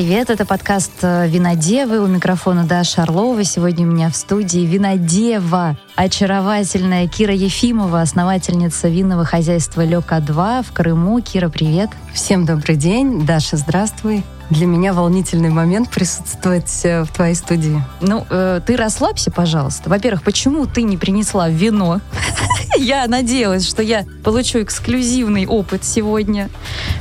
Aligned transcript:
Привет! 0.00 0.30
Это 0.30 0.46
подкаст 0.46 0.92
э, 1.02 1.28
«Винодевы». 1.28 2.02
У 2.02 2.06
микрофона 2.06 2.64
Даша 2.64 3.02
Орлова. 3.02 3.44
Сегодня 3.44 3.86
у 3.86 3.90
меня 3.90 4.08
в 4.08 4.16
студии 4.16 4.60
винодева, 4.60 5.76
очаровательная 5.94 7.06
Кира 7.06 7.34
Ефимова, 7.34 8.00
основательница 8.00 8.88
винного 8.88 9.26
хозяйства 9.26 9.84
«Лёка-2» 9.84 10.62
в 10.62 10.72
Крыму. 10.72 11.20
Кира, 11.20 11.50
привет! 11.50 11.90
Всем 12.14 12.46
добрый 12.46 12.76
день. 12.76 13.26
Даша, 13.26 13.58
здравствуй. 13.58 14.24
Для 14.50 14.66
меня 14.66 14.92
волнительный 14.92 15.50
момент 15.50 15.90
присутствовать 15.90 16.80
э, 16.82 17.04
в 17.04 17.08
твоей 17.08 17.34
студии. 17.34 17.82
Ну, 18.00 18.26
э, 18.28 18.60
ты 18.66 18.76
расслабься, 18.76 19.30
пожалуйста. 19.30 19.88
Во-первых, 19.88 20.24
почему 20.24 20.66
ты 20.66 20.82
не 20.82 20.96
принесла 20.96 21.48
вино? 21.48 22.00
Я 22.76 23.06
надеялась, 23.06 23.68
что 23.68 23.82
я 23.82 24.04
получу 24.24 24.62
эксклюзивный 24.62 25.46
опыт 25.46 25.84
сегодня 25.84 26.48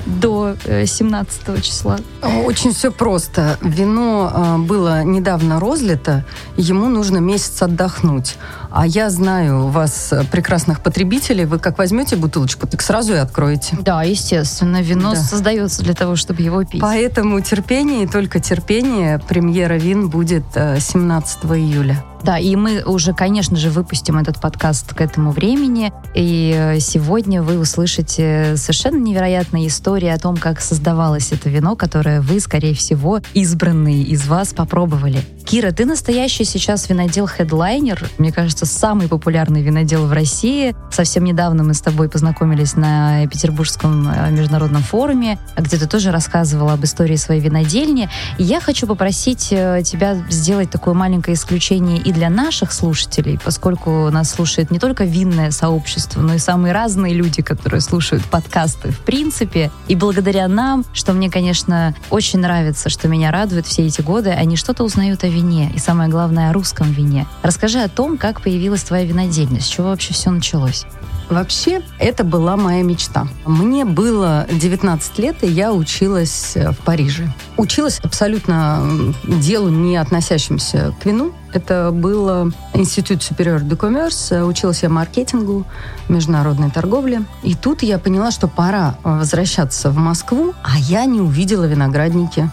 до 0.06 0.56
17 0.66 1.42
э, 1.48 1.62
числа. 1.62 1.98
Очень 2.46 2.74
все 2.74 2.92
просто. 2.92 3.58
Вино 3.62 4.32
э, 4.34 4.58
было 4.58 5.04
недавно 5.04 5.60
розлито, 5.60 6.26
ему 6.58 6.90
нужно 6.90 7.18
месяц 7.20 7.62
отдохнуть. 7.62 8.38
А 8.72 8.86
я 8.86 9.10
знаю 9.10 9.68
вас, 9.68 10.14
э, 10.14 10.24
прекрасных 10.32 10.82
потребителей, 10.82 11.46
вы 11.46 11.60
как 11.60 11.78
возьмете 11.78 12.16
бутылочку, 12.16 12.68
так 12.68 12.82
сразу 12.82 13.14
и 13.14 13.18
откроете. 13.18 13.78
Да, 13.82 14.04
естественно, 14.04 14.82
вино 14.82 15.14
да. 15.14 15.22
создается 15.22 15.84
для 15.84 15.94
того, 15.94 16.16
чтобы 16.16 16.42
его 16.42 16.64
пить. 16.64 16.82
Поэтому 16.82 17.40
терпение 17.42 18.04
и 18.04 18.08
только 18.08 18.40
терпение. 18.40 19.20
Премьера 19.20 19.76
вин 19.76 20.10
будет 20.10 20.46
17 20.54 21.46
июля. 21.46 22.04
Да, 22.24 22.38
и 22.38 22.56
мы 22.56 22.84
уже, 22.84 23.14
конечно 23.14 23.56
же, 23.56 23.70
выпустим 23.70 24.18
этот 24.18 24.42
подкаст 24.42 24.94
к 24.94 25.02
этому 25.02 25.32
времени. 25.32 25.94
И 26.14 26.54
э, 26.56 26.80
сегодня 26.80 27.42
вы 27.42 27.58
услышите 27.60 28.58
совершенно 28.58 28.98
невероятные 28.98 29.68
истории 29.68 30.10
о 30.10 30.18
том, 30.18 30.36
как 30.36 30.60
создавалось 30.60 31.32
это 31.32 31.50
вино, 31.50 31.76
которое 31.76 32.22
вы, 32.22 32.40
скорее 32.40 32.74
всего, 32.74 33.22
избранные 33.34 34.04
из 34.04 34.28
вас 34.28 34.54
попробовали. 34.54 35.24
Кира, 35.46 35.72
ты 35.72 35.86
настоящий 35.86 36.44
сейчас 36.44 36.90
винодел-хедлайнер. 36.90 38.08
Мне 38.18 38.32
кажется, 38.32 38.66
самый 38.66 39.08
популярный 39.08 39.64
винодел 39.64 40.06
в 40.06 40.12
России. 40.12 40.76
Совсем 40.92 41.24
недавно 41.24 41.64
мы 41.64 41.74
с 41.74 41.82
тобой 41.82 42.10
познакомились 42.10 42.76
на 42.76 43.26
Петербургском 43.28 44.10
э, 44.10 44.32
международном 44.32 44.84
форуме, 44.84 45.40
где 45.58 45.78
ты 45.78 45.88
тоже 45.88 46.12
рассказывала 46.12 46.74
об 46.74 46.84
истории 46.84 47.16
своей 47.16 47.42
винодельни. 47.42 48.10
И 48.38 48.44
я 48.44 48.60
хочу 48.60 48.86
попросить 48.86 49.48
э, 49.52 49.82
тебя 49.84 50.18
сделать 50.30 50.70
такое 50.70 50.94
маленькое 50.94 51.36
исключение 51.36 51.98
и 52.10 52.12
для 52.12 52.30
наших 52.32 52.72
слушателей, 52.72 53.40
поскольку 53.44 54.10
нас 54.10 54.32
слушает 54.32 54.72
не 54.72 54.80
только 54.80 55.04
винное 55.04 55.52
сообщество, 55.52 56.22
но 56.22 56.34
и 56.34 56.40
самые 56.40 56.74
разные 56.74 57.14
люди, 57.14 57.44
которые 57.44 57.82
слушают 57.82 58.24
подкасты 58.26 58.90
в 58.90 59.00
принципе. 59.02 59.72
И 59.88 59.96
благодаря 59.96 60.48
нам, 60.48 60.86
что 60.92 61.14
мне, 61.14 61.30
конечно, 61.30 61.96
очень 62.10 62.40
нравится, 62.40 62.90
что 62.90 63.08
меня 63.08 63.32
радует 63.32 63.68
все 63.68 63.86
эти 63.86 64.02
годы, 64.02 64.32
они 64.32 64.56
что-то 64.56 64.84
узнают 64.84 65.24
о 65.24 65.28
вине, 65.28 65.72
и 65.74 65.78
самое 65.78 66.10
главное, 66.10 66.50
о 66.50 66.54
русском 66.54 66.92
вине. 66.92 67.28
Расскажи 67.44 67.80
о 67.80 67.90
том, 67.90 68.18
как 68.18 68.42
появилась 68.42 68.82
твоя 68.82 69.06
винодельня, 69.06 69.62
с 69.62 69.68
чего 69.68 69.90
вообще 69.90 70.14
все 70.14 70.32
началось. 70.32 70.86
Вообще, 71.30 71.82
это 72.00 72.24
была 72.24 72.58
моя 72.58 72.82
мечта. 72.82 73.28
Мне 73.46 73.86
было 73.86 74.48
19 74.52 75.20
лет, 75.20 75.44
и 75.44 75.48
я 75.48 75.72
училась 75.72 76.56
в 76.56 76.76
Париже. 76.84 77.32
Училась 77.56 78.00
абсолютно 78.00 79.14
делу, 79.24 79.70
не 79.70 79.98
относящимся 79.98 80.96
к 81.02 81.06
вину. 81.06 81.32
Это 81.54 81.92
был 81.92 82.52
Институт 82.74 83.20
Superior 83.20 83.62
de 83.62 83.78
Commerce. 83.78 84.44
Училась 84.44 84.82
я 84.82 84.90
маркетингу, 84.90 85.66
международной 86.08 86.72
торговле. 86.72 87.22
И 87.44 87.54
тут 87.54 87.84
я 87.84 88.00
поняла, 88.00 88.32
что 88.32 88.48
пора 88.48 88.96
возвращаться 89.04 89.92
в 89.92 89.98
Москву, 89.98 90.54
а 90.64 90.80
я 90.80 91.06
не 91.06 91.22
увидела 91.22 91.66
виноградники 91.66 92.50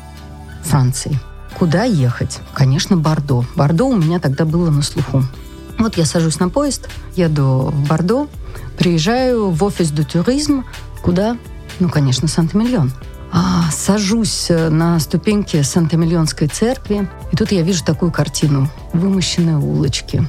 Франции. 0.62 1.19
Куда 1.59 1.84
ехать? 1.84 2.41
Конечно, 2.53 2.98
Бордо. 2.98 3.44
Бордо 3.54 3.86
у 3.86 3.97
меня 3.97 4.19
тогда 4.19 4.44
было 4.44 4.69
на 4.69 4.82
слуху. 4.82 5.22
Вот 5.78 5.97
я 5.97 6.04
сажусь 6.04 6.41
на 6.41 6.48
поезд, 6.48 6.88
еду 7.16 7.70
в 7.72 7.88
Бордо, 7.88 8.28
приезжаю 8.78 9.50
в 9.50 9.62
офис 9.64 9.91
до 9.91 10.04
туризм. 10.04 10.64
Куда? 11.03 11.37
Ну, 11.81 11.88
конечно, 11.88 12.28
Санта-Миллион. 12.28 12.92
А, 13.32 13.70
сажусь 13.70 14.47
э, 14.48 14.70
на 14.70 14.98
ступеньки 14.98 15.60
Санта-Миллионской 15.60 16.48
церкви, 16.48 17.09
и 17.32 17.36
тут 17.36 17.53
я 17.53 17.62
вижу 17.62 17.84
такую 17.84 18.10
картину. 18.10 18.70
Вымощенные 18.94 19.59
улочки, 19.59 20.26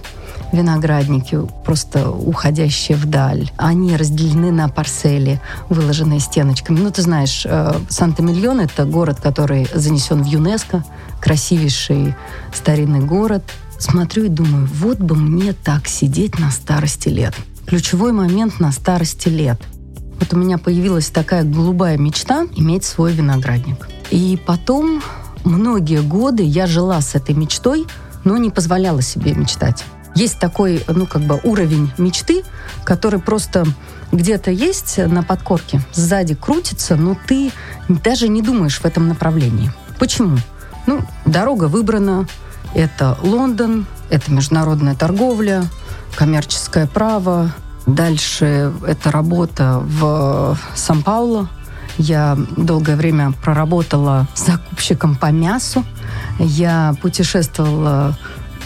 виноградники, 0.52 1.40
просто 1.64 2.10
уходящие 2.10 2.98
вдаль. 2.98 3.50
Они 3.56 3.96
разделены 3.96 4.52
на 4.52 4.68
парцели, 4.68 5.40
выложенные 5.70 6.20
стеночками. 6.20 6.80
Ну, 6.80 6.92
ты 6.92 7.02
знаешь, 7.02 7.46
э, 7.46 7.80
Санта-Миллион— 7.88 8.60
это 8.62 8.84
город, 8.84 9.20
который 9.22 9.70
занесен 9.74 10.24
в 10.24 10.26
ЮНЕСКо, 10.26 10.84
красивейший 11.22 12.16
старинный 12.54 13.02
город. 13.02 13.44
Смотрю 13.80 14.26
и 14.26 14.30
думаю, 14.30 14.68
вот 14.68 15.00
бы 15.00 15.16
мне 15.16 15.54
так 15.54 15.88
сидеть 15.88 16.40
на 16.40 16.52
старости 16.52 17.10
лет. 17.10 17.36
Ключевой 17.66 18.12
момент 18.12 18.60
на 18.60 18.72
старости 18.72 19.30
лет— 19.30 19.62
вот 20.20 20.34
у 20.34 20.38
меня 20.38 20.58
появилась 20.58 21.10
такая 21.10 21.44
голубая 21.44 21.98
мечта 21.98 22.46
иметь 22.56 22.84
свой 22.84 23.14
виноградник. 23.14 23.88
И 24.10 24.40
потом 24.46 25.04
многие 25.44 26.02
годы 26.02 26.44
я 26.44 26.68
жила 26.68 27.02
с 27.02 27.16
этой 27.16 27.36
мечтой, 27.36 27.86
но 28.24 28.38
не 28.38 28.50
позволяла 28.50 29.02
себе 29.02 29.34
мечтать. 29.34 29.84
Есть 30.16 30.40
такой, 30.40 30.84
ну, 30.88 31.06
как 31.06 31.22
бы 31.22 31.40
уровень 31.44 31.92
мечты, 31.98 32.44
который 32.84 33.20
просто 33.20 33.66
где-то 34.12 34.50
есть 34.50 34.98
на 34.98 35.22
подкорке, 35.22 35.82
сзади 35.94 36.34
крутится, 36.34 36.96
но 36.96 37.16
ты 37.28 37.52
даже 37.88 38.28
не 38.28 38.42
думаешь 38.42 38.80
в 38.80 38.86
этом 38.86 39.08
направлении. 39.08 39.72
Почему? 40.00 40.38
Ну, 40.88 41.02
дорога 41.26 41.66
выбрана, 41.66 42.28
это 42.74 43.18
Лондон, 43.22 43.86
это 44.10 44.32
международная 44.32 44.96
торговля, 44.96 45.66
коммерческое 46.16 46.88
право, 46.88 47.52
Дальше 47.88 48.74
это 48.86 49.12
работа 49.12 49.82
в 49.82 50.58
Сан-Пауло. 50.76 51.48
Я 51.98 52.38
долгое 52.58 52.98
время 52.98 53.32
проработала 53.32 54.28
закупщиком 54.36 55.16
по 55.16 55.32
мясу. 55.32 55.86
Я 56.38 56.96
путешествовала 57.02 58.18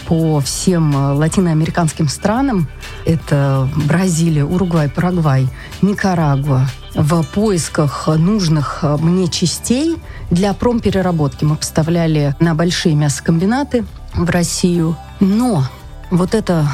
по 0.06 0.40
всем 0.40 1.16
латиноамериканским 1.16 2.08
странам. 2.08 2.68
Это 3.06 3.68
Бразилия, 3.86 4.44
Уругвай, 4.44 4.90
Парагвай, 4.90 5.48
Никарагуа. 5.82 6.66
В 6.94 7.22
поисках 7.22 8.06
нужных 8.06 8.84
мне 9.00 9.28
частей 9.28 9.96
для 10.30 10.52
промпереработки 10.52 11.44
мы 11.44 11.56
поставляли 11.56 12.36
на 12.38 12.54
большие 12.54 12.94
мясокомбинаты 12.94 13.86
в 14.14 14.28
Россию. 14.28 14.96
Но 15.20 15.64
вот 16.10 16.34
это 16.34 16.68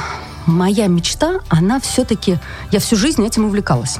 моя 0.46 0.88
мечта, 0.88 1.40
она 1.48 1.78
все-таки... 1.78 2.38
Я 2.72 2.80
всю 2.80 2.96
жизнь 2.96 3.24
этим 3.24 3.44
увлекалась. 3.44 3.98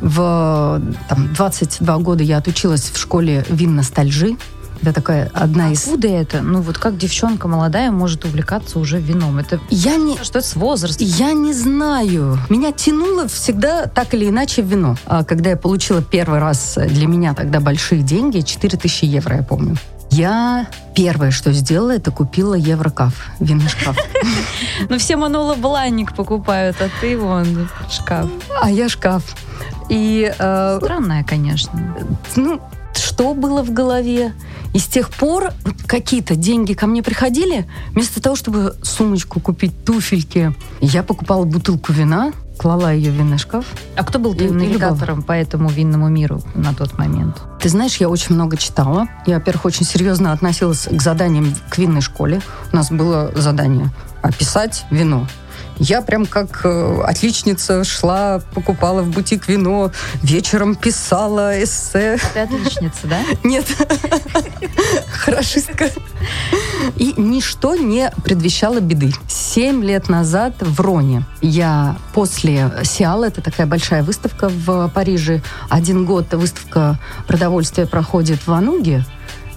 В 0.00 0.80
там, 1.08 1.34
22 1.34 1.98
года 1.98 2.22
я 2.22 2.38
отучилась 2.38 2.90
в 2.90 2.98
школе 2.98 3.44
вин 3.48 3.76
ностальжи. 3.76 4.36
Это 4.84 4.92
такая 4.92 5.30
одна 5.32 5.72
из... 5.72 5.86
Откуда 5.86 6.08
это? 6.08 6.42
Ну 6.42 6.60
вот 6.60 6.76
как 6.76 6.98
девчонка 6.98 7.48
молодая 7.48 7.90
может 7.90 8.26
увлекаться 8.26 8.78
уже 8.78 9.00
вином? 9.00 9.38
Это 9.38 9.58
я 9.70 9.96
не... 9.96 10.22
что 10.22 10.40
это 10.40 10.46
с 10.46 10.56
возрастом? 10.56 11.06
Я 11.06 11.32
не 11.32 11.54
знаю. 11.54 12.38
Меня 12.50 12.70
тянуло 12.70 13.26
всегда 13.26 13.86
так 13.86 14.12
или 14.12 14.28
иначе 14.28 14.60
в 14.60 14.66
вино. 14.66 14.96
А 15.06 15.24
когда 15.24 15.48
я 15.48 15.56
получила 15.56 16.02
первый 16.02 16.38
раз 16.38 16.76
для 16.76 17.06
меня 17.06 17.32
тогда 17.32 17.60
большие 17.60 18.02
деньги, 18.02 18.40
4000 18.40 19.06
евро, 19.06 19.36
я 19.36 19.42
помню. 19.42 19.76
Я 20.10 20.66
первое, 20.94 21.30
что 21.30 21.50
сделала, 21.54 21.92
это 21.92 22.10
купила 22.10 22.54
Еврокаф, 22.54 23.14
винный 23.40 23.68
шкаф. 23.68 23.96
Ну, 24.90 24.98
все 24.98 25.16
Манула 25.16 25.54
Бланник 25.54 26.14
покупают, 26.14 26.76
а 26.80 26.90
ты 27.00 27.16
вон 27.16 27.70
шкаф. 27.90 28.28
А 28.60 28.70
я 28.70 28.90
шкаф. 28.90 29.22
И... 29.88 30.30
Э, 30.38 30.78
Странная, 30.82 31.24
конечно. 31.24 31.96
Ну, 32.36 32.60
что 33.14 33.32
было 33.32 33.62
в 33.62 33.72
голове? 33.72 34.32
И 34.72 34.80
с 34.80 34.86
тех 34.86 35.08
пор 35.08 35.52
какие-то 35.86 36.34
деньги 36.34 36.74
ко 36.74 36.88
мне 36.88 37.00
приходили, 37.00 37.64
вместо 37.92 38.20
того, 38.20 38.34
чтобы 38.34 38.74
сумочку 38.82 39.38
купить, 39.38 39.84
туфельки, 39.84 40.52
я 40.80 41.04
покупала 41.04 41.44
бутылку 41.44 41.92
вина, 41.92 42.32
клала 42.58 42.92
ее 42.92 43.12
в 43.12 43.14
винный 43.14 43.38
шкаф. 43.38 43.66
А 43.94 44.02
кто 44.02 44.18
был 44.18 44.34
твоим 44.34 44.58
навигатором 44.58 45.22
по 45.22 45.30
этому 45.30 45.68
винному 45.68 46.08
миру 46.08 46.42
на 46.56 46.74
тот 46.74 46.98
момент? 46.98 47.40
Ты 47.60 47.68
знаешь, 47.68 47.98
я 47.98 48.08
очень 48.08 48.34
много 48.34 48.56
читала. 48.56 49.06
Я, 49.26 49.36
во-первых, 49.36 49.66
очень 49.66 49.86
серьезно 49.86 50.32
относилась 50.32 50.88
к 50.90 51.00
заданиям 51.00 51.54
к 51.70 51.78
винной 51.78 52.00
школе. 52.00 52.40
У 52.72 52.76
нас 52.76 52.90
было 52.90 53.30
задание 53.36 53.90
описать 54.22 54.86
вино. 54.90 55.28
Я 55.78 56.02
прям 56.02 56.26
как 56.26 56.64
э, 56.64 57.00
отличница 57.04 57.84
шла, 57.84 58.40
покупала 58.54 59.02
в 59.02 59.10
бутик 59.10 59.48
вино, 59.48 59.90
вечером 60.22 60.76
писала 60.76 61.62
эссе. 61.62 62.18
Ты 62.32 62.40
отличница, 62.40 63.06
да? 63.06 63.20
Нет. 63.42 63.66
Хорошистка. 65.08 65.90
И 66.96 67.14
ничто 67.16 67.74
не 67.76 68.10
предвещало 68.22 68.80
беды. 68.80 69.12
Семь 69.28 69.82
лет 69.84 70.08
назад 70.08 70.54
в 70.60 70.80
Роне 70.80 71.24
я 71.40 71.96
после 72.12 72.70
Сиала, 72.84 73.24
это 73.24 73.40
такая 73.40 73.66
большая 73.66 74.02
выставка 74.02 74.48
в 74.48 74.88
Париже, 74.88 75.42
один 75.68 76.04
год 76.04 76.32
выставка 76.34 76.98
продовольствия 77.26 77.86
проходит 77.86 78.46
в 78.46 78.52
Ануге, 78.52 79.04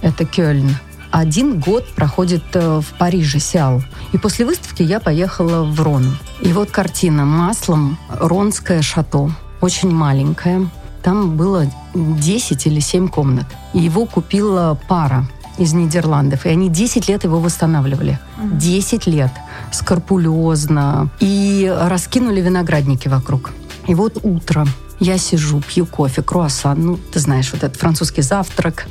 это 0.02 0.24
Кёльн, 0.24 0.76
один 1.10 1.60
год 1.60 1.86
проходит 1.94 2.44
э, 2.54 2.80
в 2.80 2.98
Париже, 2.98 3.38
Сиал. 3.38 3.82
И 4.12 4.18
после 4.18 4.44
выставки 4.44 4.82
я 4.82 5.00
поехала 5.00 5.64
в 5.64 5.80
Рон. 5.80 6.16
И 6.40 6.52
вот 6.52 6.70
картина 6.70 7.24
маслом 7.24 7.98
«Ронское 8.08 8.82
шато». 8.82 9.30
Очень 9.60 9.90
маленькое. 9.90 10.68
Там 11.02 11.36
было 11.36 11.66
10 11.94 12.66
или 12.66 12.80
7 12.80 13.08
комнат. 13.08 13.46
И 13.72 13.78
его 13.78 14.06
купила 14.06 14.78
пара 14.88 15.26
из 15.58 15.72
Нидерландов. 15.72 16.46
И 16.46 16.48
они 16.48 16.68
10 16.68 17.08
лет 17.08 17.24
его 17.24 17.40
восстанавливали. 17.40 18.18
10 18.52 19.06
лет. 19.06 19.32
Скорпулезно. 19.72 21.08
И 21.20 21.72
раскинули 21.80 22.40
виноградники 22.40 23.08
вокруг. 23.08 23.50
И 23.86 23.94
вот 23.94 24.18
утро. 24.22 24.66
Я 25.00 25.16
сижу, 25.16 25.60
пью 25.60 25.86
кофе, 25.86 26.22
круассан. 26.22 26.84
Ну, 26.84 26.96
ты 26.96 27.20
знаешь, 27.20 27.52
вот 27.52 27.62
этот 27.62 27.78
французский 27.80 28.22
завтрак. 28.22 28.88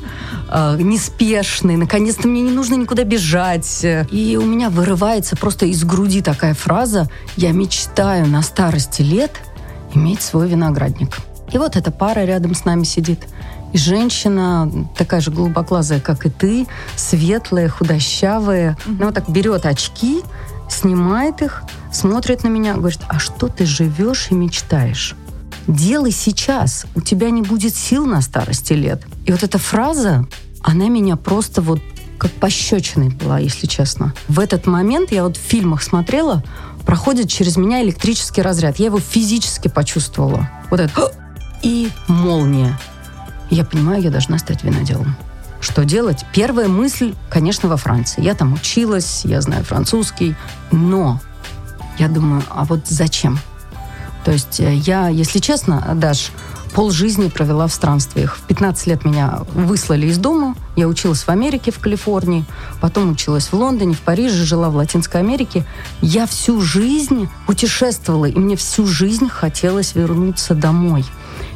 Э, 0.48 0.76
неспешный. 0.78 1.76
Наконец-то 1.76 2.26
мне 2.26 2.42
не 2.42 2.50
нужно 2.50 2.74
никуда 2.74 3.04
бежать. 3.04 3.84
И 4.10 4.38
у 4.40 4.46
меня 4.46 4.70
вырывается 4.70 5.36
просто 5.36 5.66
из 5.66 5.84
груди 5.84 6.22
такая 6.22 6.54
фраза 6.54 7.08
«Я 7.36 7.52
мечтаю 7.52 8.26
на 8.26 8.42
старости 8.42 9.02
лет 9.02 9.32
иметь 9.94 10.22
свой 10.22 10.48
виноградник». 10.48 11.16
И 11.52 11.58
вот 11.58 11.76
эта 11.76 11.90
пара 11.90 12.24
рядом 12.24 12.54
с 12.54 12.64
нами 12.64 12.84
сидит. 12.84 13.26
И 13.72 13.78
женщина 13.78 14.70
такая 14.96 15.20
же 15.20 15.30
голубоглазая, 15.30 16.00
как 16.00 16.24
и 16.24 16.30
ты, 16.30 16.66
светлая, 16.96 17.68
худощавая. 17.68 18.78
Она 18.86 19.06
вот 19.06 19.14
так 19.14 19.28
берет 19.28 19.66
очки, 19.66 20.22
снимает 20.68 21.42
их, 21.42 21.62
смотрит 21.92 22.44
на 22.44 22.48
меня, 22.48 22.74
говорит, 22.74 23.00
а 23.08 23.18
что 23.18 23.48
ты 23.48 23.66
живешь 23.66 24.28
и 24.30 24.34
мечтаешь? 24.34 25.14
Делай 25.68 26.12
сейчас, 26.12 26.86
у 26.94 27.02
тебя 27.02 27.28
не 27.28 27.42
будет 27.42 27.76
сил 27.76 28.06
на 28.06 28.22
старости 28.22 28.72
лет. 28.72 29.02
И 29.26 29.32
вот 29.32 29.42
эта 29.42 29.58
фраза, 29.58 30.26
она 30.62 30.88
меня 30.88 31.16
просто 31.16 31.60
вот 31.60 31.80
как 32.16 32.32
пощечиной 32.32 33.10
была, 33.10 33.38
если 33.38 33.66
честно. 33.66 34.14
В 34.28 34.40
этот 34.40 34.66
момент 34.66 35.12
я 35.12 35.24
вот 35.24 35.36
в 35.36 35.40
фильмах 35.40 35.82
смотрела, 35.82 36.42
проходит 36.86 37.28
через 37.28 37.58
меня 37.58 37.82
электрический 37.82 38.40
разряд. 38.40 38.78
Я 38.78 38.86
его 38.86 38.98
физически 38.98 39.68
почувствовала. 39.68 40.48
Вот 40.70 40.80
это 40.80 41.12
и 41.62 41.90
молния. 42.08 42.78
Я 43.50 43.66
понимаю, 43.66 44.02
я 44.02 44.10
должна 44.10 44.38
стать 44.38 44.64
виноделом. 44.64 45.16
Что 45.60 45.84
делать? 45.84 46.24
Первая 46.32 46.68
мысль, 46.68 47.14
конечно, 47.28 47.68
во 47.68 47.76
Франции. 47.76 48.22
Я 48.22 48.34
там 48.34 48.54
училась, 48.54 49.22
я 49.24 49.42
знаю 49.42 49.64
французский, 49.64 50.34
но 50.72 51.20
я 51.98 52.08
думаю, 52.08 52.42
а 52.48 52.64
вот 52.64 52.86
зачем? 52.86 53.38
То 54.24 54.32
есть 54.32 54.60
э, 54.60 54.74
я, 54.74 55.08
если 55.08 55.38
честно, 55.38 55.92
Даш, 55.94 56.32
пол 56.74 56.90
жизни 56.90 57.28
провела 57.28 57.66
в 57.66 57.72
странствиях. 57.72 58.36
В 58.36 58.42
15 58.42 58.86
лет 58.86 59.04
меня 59.04 59.40
выслали 59.54 60.06
из 60.06 60.18
дома. 60.18 60.54
Я 60.76 60.88
училась 60.88 61.22
в 61.22 61.28
Америке, 61.28 61.72
в 61.72 61.78
Калифорнии. 61.78 62.44
Потом 62.80 63.12
училась 63.12 63.48
в 63.48 63.54
Лондоне, 63.54 63.94
в 63.94 64.00
Париже, 64.00 64.44
жила 64.44 64.70
в 64.70 64.76
Латинской 64.76 65.20
Америке. 65.20 65.64
Я 66.02 66.26
всю 66.26 66.60
жизнь 66.60 67.28
путешествовала, 67.46 68.26
и 68.26 68.38
мне 68.38 68.56
всю 68.56 68.86
жизнь 68.86 69.28
хотелось 69.28 69.94
вернуться 69.94 70.54
домой. 70.54 71.04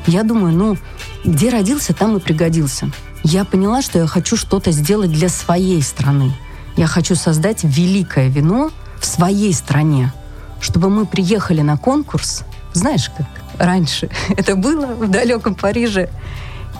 Я 0.06 0.24
думаю, 0.24 0.54
ну, 0.54 0.76
где 1.24 1.50
родился, 1.50 1.94
там 1.94 2.16
и 2.16 2.20
пригодился. 2.20 2.90
Я 3.22 3.44
поняла, 3.44 3.82
что 3.82 3.98
я 3.98 4.06
хочу 4.06 4.36
что-то 4.36 4.72
сделать 4.72 5.12
для 5.12 5.28
своей 5.28 5.82
страны. 5.82 6.32
Я 6.76 6.86
хочу 6.86 7.14
создать 7.14 7.62
великое 7.62 8.28
вино 8.28 8.70
в 8.98 9.06
своей 9.06 9.52
стране, 9.52 10.12
чтобы 10.62 10.88
мы 10.88 11.04
приехали 11.04 11.60
на 11.60 11.76
конкурс, 11.76 12.44
знаешь, 12.72 13.10
как 13.14 13.26
раньше 13.58 14.08
это 14.30 14.56
было 14.56 14.86
в 14.86 15.10
далеком 15.10 15.54
Париже, 15.54 16.08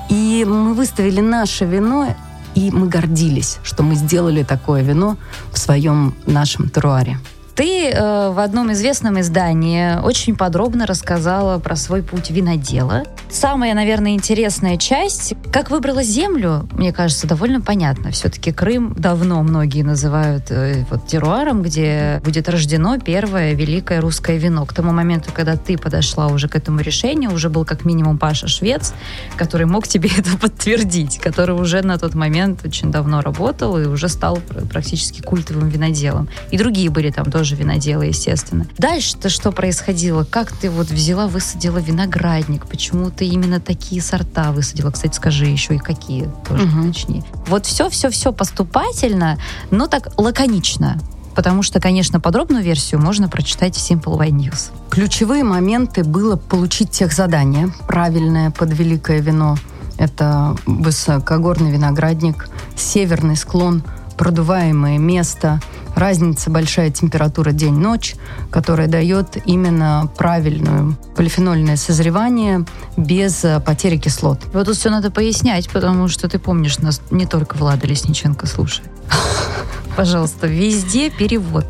и 0.08 0.46
мы 0.48 0.72
выставили 0.72 1.20
наше 1.20 1.66
вино, 1.66 2.14
и 2.54 2.70
мы 2.70 2.88
гордились, 2.88 3.58
что 3.62 3.82
мы 3.82 3.94
сделали 3.94 4.42
такое 4.42 4.82
вино 4.82 5.16
в 5.52 5.58
своем 5.58 6.14
нашем 6.26 6.70
теруаре. 6.70 7.18
Ты 7.54 7.90
э, 7.90 8.30
в 8.30 8.38
одном 8.38 8.72
известном 8.72 9.20
издании 9.20 10.00
очень 10.02 10.36
подробно 10.36 10.86
рассказала 10.86 11.58
про 11.58 11.76
свой 11.76 12.02
путь 12.02 12.30
винодела. 12.30 13.02
Самая, 13.30 13.74
наверное, 13.74 14.12
интересная 14.12 14.78
часть, 14.78 15.34
как 15.52 15.70
выбрала 15.70 16.02
землю, 16.02 16.66
мне 16.72 16.92
кажется, 16.92 17.26
довольно 17.26 17.60
понятно. 17.60 18.10
Все-таки 18.10 18.52
Крым 18.52 18.94
давно 18.94 19.42
многие 19.42 19.82
называют 19.82 20.50
э, 20.50 20.84
вот 20.90 21.06
теруаром, 21.06 21.62
где 21.62 22.22
будет 22.24 22.48
рождено 22.48 22.98
первое 22.98 23.52
великое 23.52 24.00
русское 24.00 24.38
вино. 24.38 24.64
К 24.64 24.72
тому 24.72 24.92
моменту, 24.92 25.30
когда 25.32 25.56
ты 25.56 25.76
подошла 25.76 26.28
уже 26.28 26.48
к 26.48 26.56
этому 26.56 26.80
решению, 26.80 27.32
уже 27.32 27.50
был 27.50 27.66
как 27.66 27.84
минимум 27.84 28.16
Паша 28.16 28.48
Швец, 28.48 28.94
который 29.36 29.66
мог 29.66 29.86
тебе 29.86 30.10
это 30.18 30.38
подтвердить, 30.38 31.18
который 31.18 31.54
уже 31.54 31.82
на 31.82 31.98
тот 31.98 32.14
момент 32.14 32.64
очень 32.64 32.90
давно 32.90 33.20
работал 33.20 33.78
и 33.78 33.86
уже 33.86 34.08
стал 34.08 34.38
практически 34.70 35.20
культовым 35.20 35.68
виноделом. 35.68 36.28
И 36.50 36.56
другие 36.56 36.88
были 36.88 37.10
там 37.10 37.30
тоже 37.30 37.41
тоже 37.42 37.56
винодела, 37.56 38.02
естественно. 38.02 38.68
Дальше-то 38.78 39.28
что 39.28 39.50
происходило? 39.50 40.22
Как 40.22 40.52
ты 40.52 40.70
вот 40.70 40.90
взяла, 40.90 41.26
высадила 41.26 41.78
виноградник? 41.78 42.68
Почему 42.68 43.10
ты 43.10 43.24
именно 43.24 43.58
такие 43.58 44.00
сорта 44.00 44.52
высадила? 44.52 44.92
Кстати, 44.92 45.16
скажи 45.16 45.46
еще 45.46 45.74
и 45.74 45.78
какие, 45.78 46.30
тоже 46.48 46.66
угу. 46.66 46.86
точнее. 46.86 47.24
Вот 47.48 47.66
все-все-все 47.66 48.32
поступательно, 48.32 49.38
но 49.72 49.88
так 49.88 50.10
лаконично. 50.18 51.00
Потому 51.34 51.64
что, 51.64 51.80
конечно, 51.80 52.20
подробную 52.20 52.62
версию 52.62 53.00
можно 53.00 53.28
прочитать 53.28 53.74
в 53.74 53.90
Simple 53.90 54.16
Wine 54.16 54.36
News. 54.36 54.70
Ключевые 54.90 55.42
моменты 55.42 56.04
было 56.04 56.36
получить 56.36 56.92
тех 56.92 57.12
задания 57.12 57.72
правильное 57.88 58.52
под 58.52 58.72
великое 58.72 59.18
вино. 59.18 59.56
Это 59.98 60.56
высокогорный 60.64 61.72
виноградник, 61.72 62.48
северный 62.76 63.34
склон, 63.34 63.82
продуваемое 64.16 64.98
место– 64.98 65.60
разница 65.94 66.50
большая 66.50 66.90
температура 66.90 67.52
день-ночь, 67.52 68.16
которая 68.50 68.88
дает 68.88 69.36
именно 69.46 70.10
правильную 70.16 70.96
полифенольное 71.16 71.76
созревание 71.76 72.64
без 72.96 73.44
э, 73.44 73.60
потери 73.60 73.96
кислот. 73.96 74.40
Вот 74.52 74.66
тут 74.66 74.76
все 74.76 74.90
надо 74.90 75.10
пояснять, 75.10 75.68
потому 75.70 76.08
что 76.08 76.28
ты 76.28 76.38
помнишь, 76.38 76.78
нас 76.78 77.00
не 77.10 77.26
только 77.26 77.56
Влада 77.56 77.86
Лесниченко 77.86 78.46
слушает. 78.46 78.90
Пожалуйста, 79.96 80.46
везде 80.46 81.10
перевод. 81.10 81.66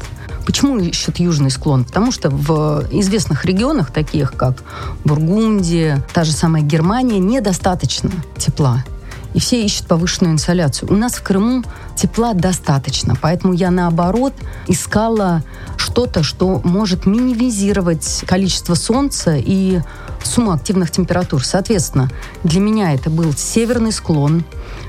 Почему 0.47 0.79
ищут 0.79 1.19
южный 1.19 1.51
склон? 1.51 1.85
Потому 1.85 2.11
что 2.11 2.31
в 2.31 2.85
известных 2.91 3.45
регионах, 3.45 3.93
таких 3.93 4.33
как 4.33 4.63
Бургундия, 5.05 6.05
та 6.13 6.25
же 6.25 6.33
самая 6.33 6.63
Германия, 6.63 7.19
недостаточно 7.19 8.11
тепла 8.37 8.85
и 9.35 9.41
все 9.41 9.65
ищут 9.65 9.87
повышенную 9.87 10.35
инсоляцию. 10.35 10.93
У 10.93 10.97
нас 10.97 11.15
в 11.15 11.23
Крыму 11.23 11.63
тепла 11.97 12.35
достаточно, 12.35 13.17
поэтому 13.21 13.53
я 13.53 13.71
наоборот 13.71 14.35
искала 14.67 15.43
что-то, 15.77 16.23
что 16.23 16.61
может 16.65 17.07
минимизировать 17.07 18.25
количество 18.27 18.75
солнца 18.75 19.37
и 19.37 19.81
сумму 20.23 20.53
активных 20.53 20.91
температур. 20.91 21.45
Соответственно, 21.45 22.11
для 22.45 22.61
меня 22.61 22.95
это 22.95 23.11
был 23.11 23.33
северный 23.33 23.93
склон, 23.93 24.45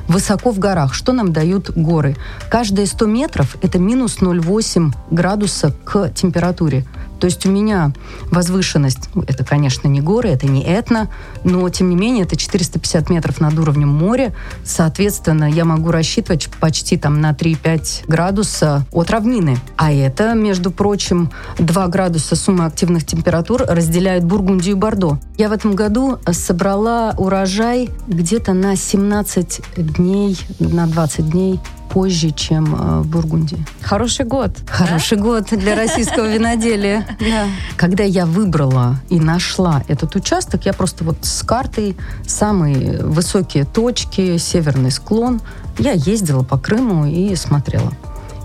высоко 0.08 0.52
в 0.52 0.60
горах. 0.60 0.94
Что 0.94 1.14
нам 1.14 1.34
дают 1.34 1.72
горы? 1.72 2.16
Каждые 2.50 2.88
100 2.88 3.06
метров 3.08 3.58
это 3.62 3.80
минус 3.80 4.18
0,8 4.20 4.94
градуса 5.12 5.74
к 5.84 6.10
температуре. 6.10 6.86
То 7.20 7.26
есть 7.26 7.46
у 7.46 7.52
меня 7.52 7.94
возвышенность, 8.32 9.10
это, 9.28 9.46
конечно, 9.46 9.88
не 9.88 10.02
горы, 10.02 10.30
это 10.30 10.48
не 10.48 10.64
этно, 10.64 11.10
но, 11.44 11.68
тем 11.70 11.90
не 11.90 11.96
менее, 11.96 12.24
это 12.24 12.36
450 12.36 13.10
метров 13.10 13.40
над 13.40 13.58
уровнем 13.58 13.90
моря. 13.90 14.34
Соответственно, 14.64 15.50
я 15.50 15.66
могу 15.66 15.92
рассчитывать 15.92 16.50
почти 16.60 16.98
там 16.98 17.22
на 17.22 17.32
3-5 17.32 18.06
градуса 18.08 18.86
от 18.92 19.10
равнины. 19.10 19.58
А 19.78 19.92
это, 19.92 20.34
между 20.34 20.72
прочим, 20.72 21.32
2 21.60 21.88
градуса 21.88 22.36
суммы 22.36 22.66
активных 22.66 23.06
температур 23.06 23.64
разделяют 23.68 24.26
Бургундию 24.26 24.76
и 24.76 24.80
Бордо. 24.80 25.20
Я 25.38 25.50
в 25.50 25.54
этом 25.54 25.76
году 25.76 26.20
собрала 26.32 27.14
урожай 27.18 27.90
где-то 28.08 28.54
на 28.54 28.76
17 28.76 29.62
дней, 29.78 30.38
на 30.60 30.88
20 30.88 31.30
дней 31.30 31.60
позже, 31.94 32.32
чем 32.32 32.74
э, 32.74 33.02
в 33.02 33.08
Бургундии. 33.08 33.64
Хороший 33.82 34.26
год. 34.26 34.50
Хороший 34.68 35.16
да? 35.16 35.24
год 35.24 35.46
для 35.52 35.76
российского 35.76 36.26
виноделия. 36.26 37.06
Когда 37.78 38.04
я 38.04 38.26
выбрала 38.26 38.96
и 39.10 39.20
нашла 39.20 39.84
этот 39.88 40.16
участок, 40.16 40.66
я 40.66 40.74
просто 40.74 41.04
вот 41.04 41.18
с 41.22 41.44
картой 41.44 41.96
самые 42.26 43.04
высокие 43.04 43.66
точки, 43.66 44.38
северный 44.38 44.90
склон, 44.90 45.40
я 45.78 45.92
ездила 45.92 46.44
по 46.44 46.58
Крыму 46.58 47.06
и 47.06 47.36
смотрела. 47.36 47.94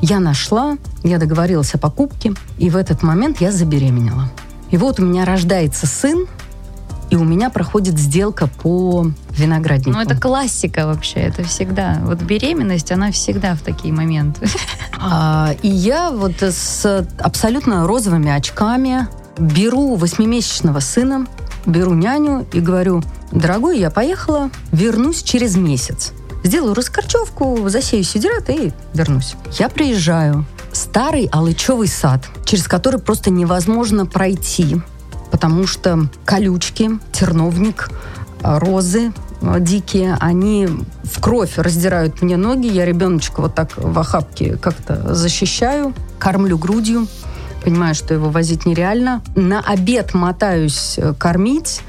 Я 0.02 0.21
нашла, 0.21 0.76
я 1.02 1.17
договорилась 1.19 1.75
о 1.75 1.78
покупке, 1.78 2.35
и 2.59 2.69
в 2.69 2.76
этот 2.76 3.02
момент 3.02 3.40
я 3.40 3.50
забеременела. 3.50 4.31
И 4.71 4.76
вот 4.76 5.00
у 5.00 5.07
меня 5.07 5.25
рождается 5.25 5.87
сын, 5.87 6.26
и 7.11 7.17
у 7.17 7.25
меня 7.25 7.50
проходит 7.50 7.99
сделка 7.99 8.47
по 8.47 9.11
винограднику. 9.31 9.91
Ну, 9.91 10.00
это 10.00 10.17
классика 10.17 10.87
вообще, 10.87 11.21
это 11.21 11.43
всегда. 11.43 11.99
Вот 12.03 12.21
беременность, 12.23 12.93
она 12.93 13.11
всегда 13.11 13.55
в 13.55 13.61
такие 13.61 13.93
моменты. 13.93 14.47
А, 15.00 15.55
и 15.62 15.69
я 15.69 16.11
вот 16.11 16.43
с 16.43 17.07
абсолютно 17.21 17.87
розовыми 17.87 18.33
очками 18.33 19.07
беру 19.38 19.95
восьмимесячного 19.95 20.81
сына, 20.81 21.29
беру 21.67 21.95
няню 21.95 22.49
и 22.53 22.59
говорю, 22.59 23.05
дорогой, 23.31 23.79
я 23.79 23.91
поехала, 23.91 24.50
вернусь 24.73 25.23
через 25.23 25.57
месяц. 25.57 26.12
Сделаю 26.43 26.75
раскорчевку, 26.75 27.69
засею 27.69 28.03
сидират 28.03 28.50
и 28.50 28.73
вернусь. 28.93 29.37
Я 29.59 29.69
приезжаю. 29.69 30.45
Старый 30.73 31.27
алычевый 31.31 31.87
сад, 31.87 32.29
через 32.45 32.67
который 32.67 32.99
просто 32.99 33.31
невозможно 33.31 34.05
пройти, 34.05 34.81
потому 35.38 35.68
что 35.68 36.09
колючки, 36.25 36.90
терновник, 37.12 37.90
розы 38.42 39.12
э, 39.40 39.61
дикие, 39.61 40.16
они 40.18 40.66
в 41.04 41.21
кровь 41.21 41.59
раздирают 41.59 42.23
мне 42.23 42.37
ноги. 42.37 42.66
Я 42.66 42.85
ребеночка 42.85 43.40
вот 43.40 43.54
так 43.54 43.71
в 43.76 43.97
охапке 43.97 44.57
как-то 44.57 45.14
защищаю, 45.14 45.95
кормлю 46.18 46.59
грудью 46.59 47.07
понимаю, 47.62 47.95
что 47.95 48.14
его 48.14 48.30
возить 48.30 48.66
нереально. 48.66 49.23
На 49.37 49.61
обед 49.61 50.12
мотаюсь 50.12 50.95
э, 50.97 51.14
кормить 51.16 51.83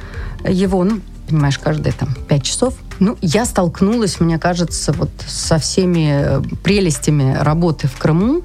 его, 0.48 0.84
ну, 0.84 1.00
понимаешь, 1.28 1.58
каждые 1.58 1.94
там 1.94 2.10
пять 2.28 2.44
часов. 2.44 2.76
Ну, 3.00 3.18
я 3.22 3.46
столкнулась, 3.46 4.20
мне 4.20 4.38
кажется, 4.38 4.94
вот 4.94 5.10
со 5.26 5.58
всеми 5.58 6.10
э, 6.12 6.42
прелестями 6.64 7.36
работы 7.36 7.88
в 7.88 7.98
Крыму. 7.98 8.44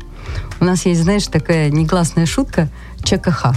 У 0.60 0.64
нас 0.64 0.86
есть, 0.86 1.02
знаешь, 1.02 1.26
такая 1.26 1.70
негласная 1.70 2.24
шутка 2.24 2.70
ЧКХ. 3.02 3.48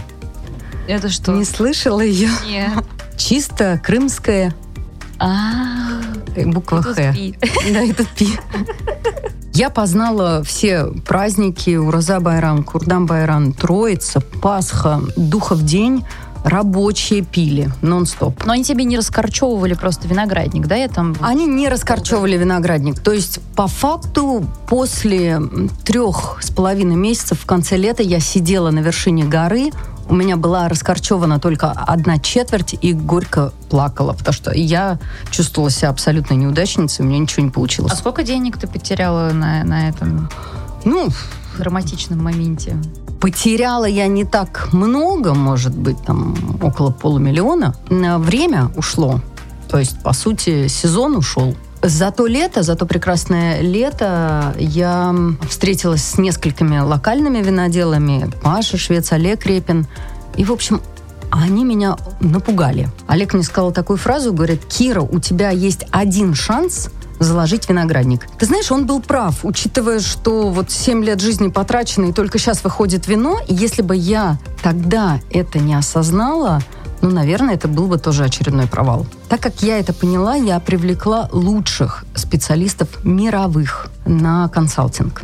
Это 0.87 1.09
что? 1.09 1.33
Не 1.33 1.45
слышала 1.45 2.01
ее? 2.01 2.29
Нет. 2.45 2.83
Чисто 3.17 3.81
крымская 3.83 4.55
А, 5.19 6.01
буква 6.45 6.81
Х. 6.81 6.93
Да, 7.71 7.79
это 7.83 8.05
пи. 8.15 8.29
Я 9.53 9.69
познала 9.71 10.43
все 10.43 10.85
праздники 11.05 11.75
Ураза 11.75 12.19
Байрам, 12.19 12.63
Курдам 12.63 13.07
Байрам, 13.07 13.53
Троица, 13.53 14.21
Пасха, 14.21 15.01
Духов 15.15 15.63
день, 15.63 16.05
рабочие 16.43 17.23
пили 17.23 17.71
нон-стоп. 17.81 18.45
Но 18.45 18.53
они 18.53 18.63
тебе 18.63 18.83
не 18.83 18.97
раскорчевывали 18.97 19.73
просто 19.73 20.07
виноградник, 20.07 20.67
да? 20.67 20.75
Я 20.75 20.87
там... 20.87 21.15
Они 21.21 21.45
не 21.45 21.69
раскорчевывали 21.69 22.37
виноградник. 22.37 22.99
То 22.99 23.11
есть, 23.11 23.39
по 23.55 23.67
факту, 23.67 24.45
после 24.69 25.41
трех 25.83 26.37
с 26.41 26.51
половиной 26.51 26.95
месяцев 26.95 27.39
в 27.41 27.45
конце 27.45 27.77
лета 27.77 28.03
я 28.03 28.19
сидела 28.19 28.69
на 28.69 28.79
вершине 28.79 29.25
горы, 29.25 29.71
у 30.09 30.15
меня 30.15 30.37
была 30.37 30.67
раскорчевана 30.69 31.39
только 31.39 31.71
одна 31.71 32.17
четверть 32.19 32.75
и 32.81 32.93
горько 32.93 33.51
плакала, 33.69 34.13
потому 34.13 34.33
что 34.33 34.51
я 34.53 34.99
чувствовала 35.31 35.69
себя 35.69 35.89
абсолютно 35.89 36.33
неудачницей, 36.33 37.05
у 37.05 37.07
меня 37.07 37.19
ничего 37.19 37.43
не 37.43 37.51
получилось. 37.51 37.93
А 37.93 37.95
сколько 37.95 38.23
денег 38.23 38.57
ты 38.57 38.67
потеряла 38.67 39.31
на, 39.31 39.63
на 39.63 39.89
этом 39.89 40.29
Ну, 40.85 41.09
драматичном 41.57 42.23
моменте? 42.23 42.77
потеряла 43.19 43.85
я 43.85 44.07
не 44.07 44.25
так 44.25 44.69
много, 44.71 45.33
может 45.33 45.75
быть, 45.75 46.01
там 46.03 46.35
около 46.61 46.91
полумиллиона. 46.91 47.75
На 47.89 48.19
Время 48.19 48.69
ушло. 48.75 49.21
То 49.67 49.79
есть, 49.79 50.01
по 50.03 50.13
сути, 50.13 50.67
сезон 50.67 51.15
ушел. 51.15 51.55
За 51.81 52.11
то 52.11 52.27
лето, 52.27 52.63
за 52.63 52.75
то 52.75 52.85
прекрасное 52.85 53.61
лето 53.61 54.53
я 54.57 55.15
встретилась 55.47 56.03
с 56.03 56.17
несколькими 56.17 56.79
локальными 56.79 57.39
виноделами. 57.39 58.29
Маша 58.43 58.77
Швец, 58.77 59.11
Олег 59.11 59.45
Репин. 59.45 59.87
И, 60.35 60.43
в 60.43 60.51
общем, 60.51 60.81
они 61.31 61.63
меня 61.63 61.97
напугали. 62.19 62.89
Олег 63.07 63.33
мне 63.33 63.43
сказал 63.43 63.71
такую 63.71 63.97
фразу, 63.97 64.33
говорит, 64.33 64.65
Кира, 64.65 65.01
у 65.01 65.19
тебя 65.19 65.51
есть 65.51 65.85
один 65.91 66.33
шанс 66.33 66.89
заложить 67.19 67.67
виноградник. 67.67 68.27
Ты 68.37 68.45
знаешь, 68.45 68.71
он 68.71 68.85
был 68.85 69.01
прав, 69.01 69.43
учитывая, 69.43 69.99
что 69.99 70.49
вот 70.49 70.71
7 70.71 71.03
лет 71.03 71.19
жизни 71.19 71.49
потрачено, 71.49 72.05
и 72.05 72.11
только 72.11 72.37
сейчас 72.37 72.63
выходит 72.63 73.07
вино, 73.07 73.39
если 73.47 73.81
бы 73.81 73.95
я 73.95 74.37
тогда 74.61 75.19
это 75.31 75.59
не 75.59 75.73
осознала, 75.73 76.61
ну, 77.01 77.09
наверное, 77.09 77.55
это 77.55 77.67
был 77.67 77.87
бы 77.87 77.97
тоже 77.97 78.23
очередной 78.23 78.67
провал. 78.67 79.05
Так 79.29 79.41
как 79.41 79.61
я 79.61 79.79
это 79.79 79.93
поняла, 79.93 80.35
я 80.35 80.59
привлекла 80.59 81.27
лучших 81.31 82.05
специалистов 82.15 83.03
мировых 83.03 83.89
на 84.05 84.47
консалтинг. 84.47 85.23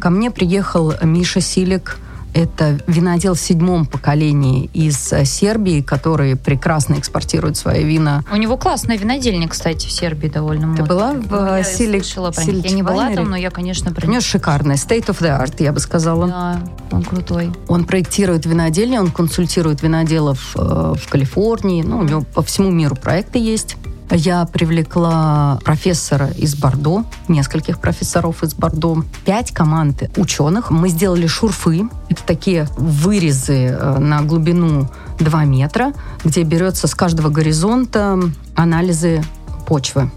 Ко 0.00 0.10
мне 0.10 0.30
приехал 0.30 0.94
Миша 1.02 1.40
Силик, 1.40 1.98
это 2.36 2.78
винодел 2.86 3.34
в 3.34 3.40
седьмом 3.40 3.86
поколении 3.86 4.68
из 4.74 5.10
э, 5.12 5.24
Сербии, 5.24 5.80
который 5.80 6.36
прекрасно 6.36 6.94
экспортирует 6.94 7.56
свои 7.56 7.82
вина. 7.82 8.24
У 8.30 8.36
него 8.36 8.58
классная 8.58 8.98
винодельня, 8.98 9.48
кстати, 9.48 9.86
в 9.86 9.90
Сербии 9.90 10.28
довольно 10.28 10.62
Ты 10.76 10.82
модная. 10.82 10.86
была 10.86 11.12
в, 11.14 11.30
Ну, 11.30 11.46
я 11.46 11.58
э, 11.60 11.62
Силик- 11.62 12.02
слышала 12.04 12.30
про 12.32 12.44
них. 12.44 12.64
Я 12.64 12.70
не 12.72 12.82
была 12.82 13.10
там, 13.10 13.30
но 13.30 13.36
я, 13.36 13.50
конечно, 13.50 13.90
про 13.92 14.04
У 14.06 14.10
него 14.10 14.18
них. 14.18 14.26
шикарный 14.26 14.74
state 14.74 15.06
of 15.06 15.20
the 15.20 15.30
art, 15.42 15.54
я 15.62 15.72
бы 15.72 15.80
сказала. 15.80 16.26
Да, 16.28 16.60
он 16.90 17.02
крутой. 17.04 17.50
Он 17.68 17.84
проектирует 17.84 18.44
винодельни, 18.44 18.98
он 18.98 19.10
консультирует 19.10 19.82
виноделов 19.82 20.54
э, 20.56 20.94
в 20.94 21.08
Калифорнии. 21.08 21.82
Ну, 21.82 21.98
у 22.00 22.02
него 22.02 22.20
по 22.34 22.42
всему 22.42 22.70
миру 22.70 22.96
проекты 22.96 23.38
есть. 23.38 23.76
Я 24.10 24.44
привлекла 24.46 25.58
профессора 25.64 26.28
из 26.36 26.54
Бордо, 26.54 27.04
нескольких 27.26 27.80
профессоров 27.80 28.44
из 28.44 28.54
Бордо, 28.54 29.04
пять 29.24 29.50
команд 29.52 30.04
ученых. 30.16 30.70
Мы 30.70 30.88
сделали 30.88 31.26
шурфы. 31.26 31.88
Это 32.08 32.22
такие 32.24 32.68
вырезы 32.76 33.66
э, 33.66 33.98
на 33.98 34.22
глубину 34.22 34.88
2 35.18 35.44
метра, 35.44 35.92
где 36.24 36.44
берется 36.44 36.86
с 36.86 36.94
каждого 36.94 37.30
горизонта 37.30 38.18
анализы 38.54 39.24
почвы. 39.66 40.10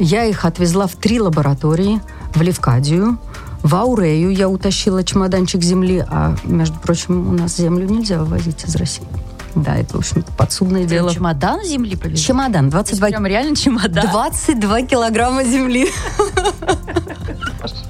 Я 0.00 0.24
их 0.24 0.44
отвезла 0.44 0.88
в 0.88 0.96
три 0.96 1.20
лаборатории. 1.20 2.00
В 2.34 2.42
Левкадию, 2.42 3.18
в 3.62 3.76
Аурею 3.76 4.30
я 4.30 4.48
утащила 4.48 5.04
чемоданчик 5.04 5.62
земли, 5.62 6.04
а, 6.08 6.34
между 6.42 6.80
прочим, 6.80 7.28
у 7.28 7.32
нас 7.32 7.56
землю 7.56 7.86
нельзя 7.88 8.18
вывозить 8.18 8.64
из 8.64 8.74
России. 8.74 9.06
Да, 9.54 9.76
это, 9.76 9.94
в 9.96 10.00
общем 10.00 10.24
подсудное 10.36 10.84
дело. 10.84 11.12
Чемодан 11.12 11.62
земли 11.64 11.96
повезли? 11.96 12.24
Чемодан, 12.24 12.70
22, 12.70 13.08
Прям 13.08 13.26
реально 13.26 13.56
чемодан. 13.56 14.06
22 14.08 14.82
килограмма 14.82 15.44
земли. 15.44 15.88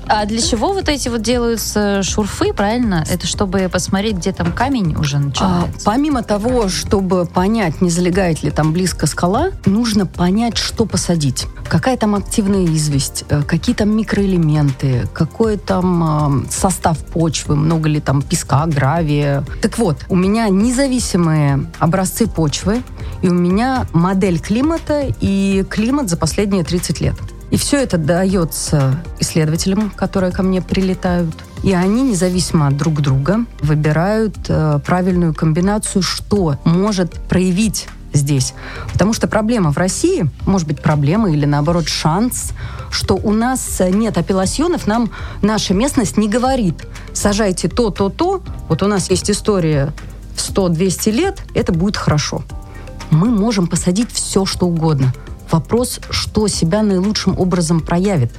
А 0.06 0.26
для 0.26 0.40
чего 0.40 0.72
вот 0.72 0.88
эти 0.88 1.08
вот 1.08 1.22
делаются 1.22 2.02
шурфы, 2.02 2.52
правильно? 2.52 3.04
Это 3.10 3.26
чтобы 3.26 3.68
посмотреть, 3.72 4.16
где 4.16 4.32
там 4.32 4.52
камень 4.52 4.94
уже 4.96 5.16
А, 5.16 5.20
начинается. 5.20 5.80
помимо 5.84 6.22
того, 6.22 6.68
чтобы 6.68 7.26
понять, 7.26 7.80
не 7.80 7.90
залегает 7.90 8.42
ли 8.42 8.50
там 8.50 8.72
близко 8.72 9.06
скала, 9.06 9.50
нужно 9.66 10.06
понять, 10.06 10.56
что 10.58 10.84
посадить. 10.86 11.46
Какая 11.68 11.96
там 11.96 12.14
активная 12.14 12.64
известь, 12.66 13.24
э, 13.30 13.42
какие 13.42 13.74
там 13.74 13.96
микроэлементы, 13.96 15.08
какой 15.12 15.56
там 15.56 16.44
э, 16.44 16.50
состав 16.50 16.98
почвы, 16.98 17.56
много 17.56 17.88
ли 17.88 18.00
там 18.00 18.22
песка, 18.22 18.66
гравия. 18.66 19.44
Так 19.62 19.78
вот, 19.78 19.98
у 20.08 20.16
меня 20.16 20.48
независимые 20.48 21.66
образцы 21.78 22.26
почвы, 22.26 22.82
и 23.22 23.28
у 23.28 23.34
меня 23.34 23.86
модель 23.92 24.38
климата 24.38 25.04
и 25.20 25.64
климат 25.70 26.10
за 26.10 26.16
последние 26.16 26.64
30 26.64 27.00
лет. 27.00 27.14
И 27.54 27.56
все 27.56 27.80
это 27.80 27.98
дается 27.98 29.00
исследователям, 29.20 29.90
которые 29.90 30.32
ко 30.32 30.42
мне 30.42 30.60
прилетают. 30.60 31.36
И 31.62 31.72
они, 31.72 32.02
независимо 32.02 32.66
от 32.66 32.76
друг 32.76 33.00
друга, 33.00 33.44
выбирают 33.60 34.34
э, 34.48 34.80
правильную 34.84 35.32
комбинацию, 35.32 36.02
что 36.02 36.56
может 36.64 37.12
проявить 37.28 37.86
здесь. 38.12 38.54
Потому 38.92 39.12
что 39.12 39.28
проблема 39.28 39.70
в 39.70 39.78
России, 39.78 40.28
может 40.46 40.66
быть, 40.66 40.82
проблема 40.82 41.30
или, 41.30 41.44
наоборот, 41.44 41.86
шанс, 41.86 42.54
что 42.90 43.14
у 43.14 43.30
нас 43.30 43.80
нет 43.88 44.18
апелласьонов, 44.18 44.88
нам 44.88 45.10
наша 45.40 45.74
местность 45.74 46.16
не 46.16 46.28
говорит, 46.28 46.84
сажайте 47.12 47.68
то, 47.68 47.90
то, 47.90 48.08
то. 48.08 48.42
Вот 48.68 48.82
у 48.82 48.88
нас 48.88 49.10
есть 49.10 49.30
история 49.30 49.92
в 50.34 50.40
100-200 50.40 51.10
лет, 51.12 51.40
это 51.54 51.72
будет 51.72 51.96
хорошо. 51.96 52.42
Мы 53.10 53.30
можем 53.30 53.68
посадить 53.68 54.10
все, 54.10 54.44
что 54.44 54.66
угодно. 54.66 55.12
Вопрос, 55.54 56.00
что 56.10 56.48
себя 56.48 56.82
наилучшим 56.82 57.38
образом 57.38 57.80
проявит. 57.80 58.32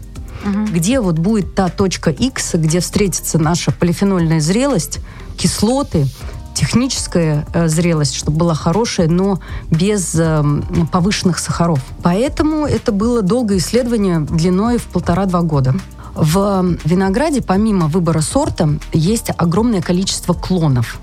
Где 0.73 0.99
вот 0.99 1.17
будет 1.17 1.55
та 1.55 1.69
точка 1.69 2.11
X, 2.11 2.55
где 2.55 2.81
встретится 2.81 3.39
наша 3.39 3.71
полифенольная 3.71 4.41
зрелость, 4.41 4.99
кислоты, 5.37 6.07
техническая 6.53 7.47
э, 7.53 7.69
зрелость, 7.69 8.15
чтобы 8.15 8.39
была 8.39 8.53
хорошая, 8.53 9.07
но 9.07 9.39
без 9.71 10.13
э, 10.15 10.43
повышенных 10.91 11.39
сахаров. 11.39 11.79
Поэтому 12.03 12.65
это 12.65 12.91
было 12.91 13.21
долгое 13.21 13.59
исследование 13.59 14.19
длиной 14.19 14.77
в 14.77 14.83
полтора-два 14.83 15.41
года. 15.41 15.73
В 16.15 16.75
винограде, 16.83 17.41
помимо 17.41 17.87
выбора 17.87 18.19
сорта, 18.19 18.77
есть 18.91 19.31
огромное 19.37 19.81
количество 19.81 20.33
клонов. 20.33 20.99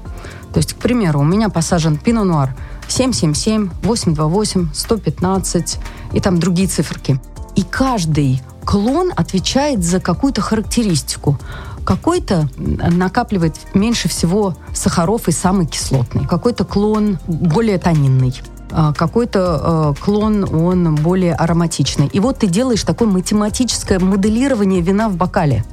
То 0.52 0.59
есть, 0.59 0.75
к 0.75 0.76
примеру, 0.76 1.21
у 1.21 1.25
меня 1.25 1.49
посажен 1.49 1.97
пино 1.97 2.25
нуар 2.25 2.54
777, 2.89 3.71
828, 3.83 4.69
115 4.75 5.79
и 6.12 6.21
там 6.21 6.39
другие 6.39 6.69
циферки. 6.69 7.21
И 7.55 7.62
каждый 7.62 8.43
клон 8.65 9.12
отвечает 9.17 9.85
за 9.85 10.01
какую-то 10.01 10.41
характеристику. 10.41 11.39
Какой-то 11.85 12.49
накапливает 12.57 13.57
меньше 13.75 14.09
всего 14.09 14.55
сахаров 14.73 15.29
и 15.29 15.33
самый 15.33 15.67
кислотный. 15.67 16.27
Какой-то 16.27 16.65
клон 16.65 17.19
более 17.27 17.79
тонинный. 17.79 18.41
а, 18.75 18.95
какой-то 18.95 19.95
э, 19.99 20.03
клон, 20.03 20.45
он 20.55 20.95
более 20.95 21.35
ароматичный. 21.35 22.07
И 22.07 22.21
вот 22.21 22.39
ты 22.39 22.47
делаешь 22.47 22.83
такое 22.85 23.09
математическое 23.09 23.99
моделирование 23.99 24.81
вина 24.81 25.11
в 25.11 25.17
бокале 25.17 25.65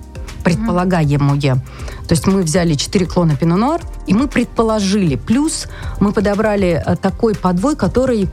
предполагаемое. 0.44 1.56
То 2.08 2.14
есть 2.14 2.28
мы 2.28 2.42
взяли 2.42 2.74
4 2.74 3.06
клона 3.06 3.36
Пино 3.36 3.58
Нуар, 3.58 3.82
и 4.08 4.14
мы 4.14 4.28
предположили. 4.28 5.16
Плюс 5.16 5.68
мы 6.00 6.12
подобрали 6.12 6.82
э, 6.86 6.96
такой 6.96 7.36
подвой, 7.36 7.76
который 7.76 8.28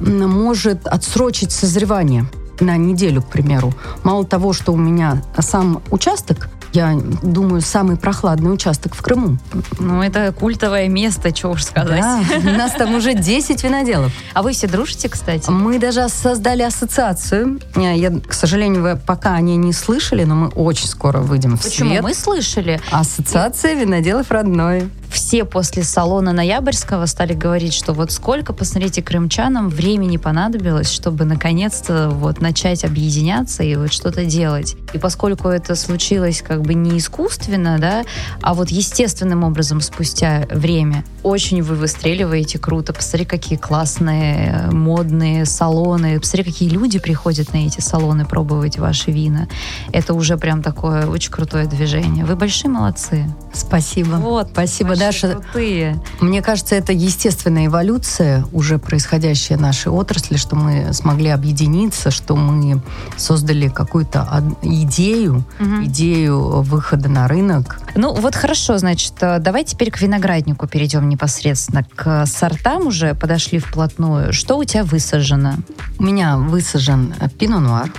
может 0.00 0.86
отсрочить 0.86 1.52
созревание 1.52 2.26
на 2.60 2.76
неделю, 2.76 3.22
к 3.22 3.26
примеру. 3.26 3.72
Мало 4.02 4.24
того, 4.24 4.52
что 4.52 4.72
у 4.72 4.76
меня 4.76 5.22
сам 5.38 5.82
участок 5.90 6.48
я 6.72 6.98
думаю, 7.22 7.60
самый 7.60 7.96
прохладный 7.96 8.52
участок 8.52 8.94
в 8.94 9.02
Крыму. 9.02 9.38
Ну, 9.78 10.02
это 10.02 10.32
культовое 10.32 10.88
место, 10.88 11.34
что 11.34 11.48
уж 11.48 11.64
сказать. 11.64 12.00
Да, 12.00 12.20
у 12.38 12.56
нас 12.56 12.72
там 12.72 12.94
уже 12.94 13.14
10 13.14 13.62
виноделов. 13.64 14.12
А 14.34 14.42
вы 14.42 14.52
все 14.52 14.66
дружите, 14.66 15.08
кстати? 15.08 15.50
Мы 15.50 15.78
даже 15.78 16.08
создали 16.08 16.62
ассоциацию. 16.62 17.60
Я, 17.76 18.10
к 18.10 18.32
сожалению, 18.32 18.82
вы 18.82 18.96
пока 18.96 19.34
о 19.34 19.40
ней 19.40 19.56
не 19.56 19.72
слышали, 19.72 20.24
но 20.24 20.34
мы 20.34 20.48
очень 20.48 20.86
скоро 20.86 21.18
выйдем 21.18 21.56
в 21.56 21.62
Почему? 21.62 21.90
свет. 21.90 22.02
Мы 22.02 22.14
слышали. 22.14 22.80
Ассоциация 22.90 23.74
виноделов 23.74 24.30
родной 24.30 24.88
все 25.10 25.44
после 25.44 25.82
салона 25.82 26.32
Ноябрьского 26.32 27.06
стали 27.06 27.34
говорить, 27.34 27.74
что 27.74 27.92
вот 27.92 28.12
сколько, 28.12 28.52
посмотрите, 28.52 29.02
крымчанам 29.02 29.68
времени 29.68 30.16
понадобилось, 30.16 30.90
чтобы 30.90 31.24
наконец-то 31.24 32.08
вот 32.10 32.40
начать 32.40 32.84
объединяться 32.84 33.62
и 33.62 33.76
вот 33.76 33.92
что-то 33.92 34.24
делать. 34.24 34.76
И 34.92 34.98
поскольку 34.98 35.48
это 35.48 35.74
случилось 35.74 36.42
как 36.42 36.62
бы 36.62 36.74
не 36.74 36.98
искусственно, 36.98 37.78
да, 37.78 38.04
а 38.40 38.54
вот 38.54 38.70
естественным 38.70 39.44
образом 39.44 39.80
спустя 39.80 40.46
время, 40.50 41.04
очень 41.22 41.62
вы 41.62 41.74
выстреливаете 41.74 42.58
круто. 42.58 42.92
Посмотри, 42.92 43.26
какие 43.26 43.58
классные, 43.58 44.68
модные 44.70 45.44
салоны. 45.44 46.18
Посмотри, 46.18 46.44
какие 46.44 46.68
люди 46.68 46.98
приходят 46.98 47.52
на 47.52 47.58
эти 47.58 47.80
салоны 47.80 48.24
пробовать 48.24 48.78
ваши 48.78 49.10
вина. 49.10 49.48
Это 49.92 50.14
уже 50.14 50.36
прям 50.38 50.62
такое 50.62 51.06
очень 51.06 51.30
крутое 51.30 51.66
движение. 51.66 52.24
Вы 52.24 52.36
большие 52.36 52.70
молодцы. 52.70 53.26
Спасибо. 53.52 54.14
Вот, 54.16 54.50
спасибо, 54.52 54.96
Даша. 55.00 55.34
Крутые. 55.34 56.00
Мне 56.20 56.42
кажется, 56.42 56.74
это 56.74 56.92
естественная 56.92 57.66
эволюция, 57.66 58.44
уже 58.52 58.78
происходящая 58.78 59.58
в 59.58 59.60
нашей 59.60 59.88
отрасли, 59.88 60.36
что 60.36 60.56
мы 60.56 60.92
смогли 60.92 61.30
объединиться, 61.30 62.10
что 62.10 62.36
мы 62.36 62.82
создали 63.16 63.68
какую-то 63.68 64.44
идею, 64.62 65.44
угу. 65.58 65.84
идею 65.84 66.62
выхода 66.62 67.08
на 67.08 67.26
рынок. 67.28 67.80
Ну 67.94 68.12
вот 68.14 68.34
хорошо, 68.34 68.78
значит, 68.78 69.14
э, 69.20 69.38
давай 69.40 69.64
теперь 69.64 69.90
к 69.90 70.00
винограднику 70.00 70.68
перейдем 70.68 71.08
непосредственно. 71.08 71.84
К 71.96 72.26
сортам 72.26 72.86
уже 72.86 73.14
подошли 73.14 73.58
вплотную. 73.58 74.32
Что 74.32 74.58
у 74.58 74.64
тебя 74.64 74.84
высажено? 74.84 75.54
У 75.98 76.02
меня 76.04 76.36
высажен 76.36 77.14
пино 77.38 77.60
нуар. 77.60 77.90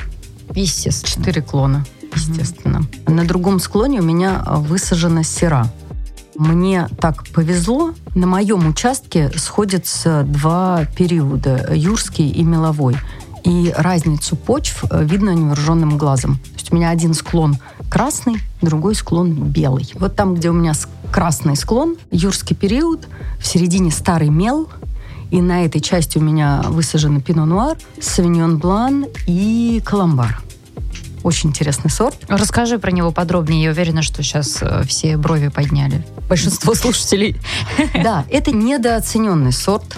Естественно. 0.53 1.25
Четыре 1.25 1.41
клона 1.41 1.85
естественно. 2.15 2.77
Mm-hmm. 2.77 3.13
На 3.13 3.25
другом 3.25 3.59
склоне 3.59 3.99
у 3.99 4.03
меня 4.03 4.43
высажена 4.45 5.23
сера. 5.23 5.67
Мне 6.35 6.87
так 6.99 7.27
повезло. 7.29 7.93
На 8.15 8.27
моем 8.27 8.67
участке 8.67 9.31
сходятся 9.37 10.23
два 10.23 10.85
периода, 10.97 11.73
юрский 11.73 12.29
и 12.29 12.43
меловой. 12.43 12.95
И 13.43 13.73
разницу 13.75 14.35
почв 14.35 14.85
э, 14.89 15.03
видно 15.03 15.31
невооруженным 15.31 15.97
глазом. 15.97 16.35
То 16.35 16.53
есть 16.57 16.71
у 16.71 16.75
меня 16.75 16.89
один 16.91 17.13
склон 17.13 17.57
красный, 17.89 18.37
другой 18.61 18.95
склон 18.95 19.33
белый. 19.33 19.91
Вот 19.95 20.15
там, 20.15 20.35
где 20.35 20.49
у 20.49 20.53
меня 20.53 20.73
красный 21.11 21.55
склон, 21.55 21.95
юрский 22.11 22.55
период, 22.55 23.07
в 23.39 23.47
середине 23.47 23.91
старый 23.91 24.29
мел, 24.29 24.69
и 25.31 25.41
на 25.41 25.65
этой 25.65 25.81
части 25.81 26.17
у 26.17 26.21
меня 26.21 26.61
высажены 26.67 27.21
пино 27.21 27.45
нуар, 27.45 27.77
савиньон 27.99 28.59
блан 28.59 29.05
и 29.27 29.81
каламбар. 29.83 30.41
Очень 31.23 31.49
интересный 31.49 31.89
сорт. 31.89 32.15
Расскажи 32.27 32.79
про 32.79 32.91
него 32.91 33.11
подробнее. 33.11 33.63
Я 33.63 33.71
уверена, 33.71 34.01
что 34.01 34.23
сейчас 34.23 34.57
э, 34.61 34.83
все 34.87 35.17
брови 35.17 35.49
подняли. 35.49 36.05
Большинство 36.29 36.73
слушателей. 36.75 37.37
Да, 38.03 38.25
это 38.29 38.51
недооцененный 38.51 39.51
сорт 39.51 39.97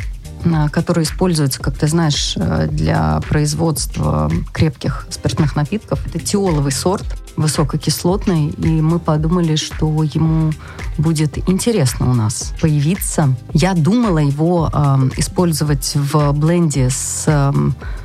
который 0.72 1.04
используется, 1.04 1.60
как 1.62 1.78
ты 1.78 1.88
знаешь, 1.88 2.34
э, 2.36 2.68
для 2.70 3.22
производства 3.22 4.32
крепких 4.52 5.08
спиртных 5.10 5.56
напитков. 5.56 6.06
Это 6.06 6.20
тиоловый 6.20 6.72
сорт, 6.72 7.06
высококислотный, 7.38 8.50
и 8.50 8.82
мы 8.82 9.00
подумали, 9.00 9.56
что 9.56 10.04
ему 10.04 10.52
будет 10.98 11.38
интересно 11.50 12.10
у 12.10 12.14
нас 12.14 12.54
появиться. 12.62 13.36
Я 13.54 13.74
думала 13.74 14.20
его 14.20 14.70
э, 14.72 15.10
использовать 15.18 15.94
в 15.96 16.34
бленде 16.34 16.90
с 16.90 17.24
э, 17.28 17.54